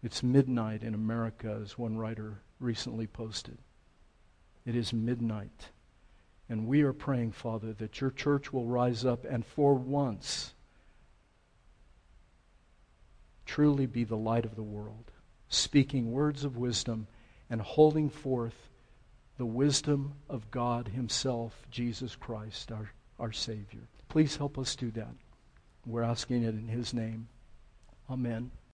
It's 0.01 0.23
midnight 0.23 0.81
in 0.81 0.95
America, 0.95 1.59
as 1.61 1.77
one 1.77 1.95
writer 1.95 2.39
recently 2.59 3.05
posted. 3.05 3.59
It 4.65 4.75
is 4.75 4.93
midnight. 4.93 5.69
And 6.49 6.65
we 6.67 6.81
are 6.81 6.91
praying, 6.91 7.33
Father, 7.33 7.71
that 7.73 8.01
your 8.01 8.09
church 8.09 8.51
will 8.51 8.65
rise 8.65 9.05
up 9.05 9.23
and 9.23 9.45
for 9.45 9.75
once 9.75 10.55
truly 13.45 13.85
be 13.85 14.03
the 14.03 14.17
light 14.17 14.45
of 14.45 14.55
the 14.55 14.63
world, 14.63 15.11
speaking 15.49 16.11
words 16.11 16.43
of 16.43 16.57
wisdom 16.57 17.05
and 17.47 17.61
holding 17.61 18.09
forth 18.09 18.71
the 19.43 19.47
wisdom 19.47 20.13
of 20.29 20.49
God 20.51 20.87
Himself, 20.87 21.67
Jesus 21.69 22.15
Christ, 22.15 22.71
our, 22.71 22.91
our 23.19 23.33
Savior. 23.33 23.81
Please 24.07 24.37
help 24.37 24.57
us 24.57 24.73
do 24.73 24.89
that. 24.91 25.13
We're 25.85 26.01
asking 26.01 26.43
it 26.43 26.55
in 26.55 26.69
His 26.69 26.93
name. 26.93 27.27
Amen. 28.09 28.51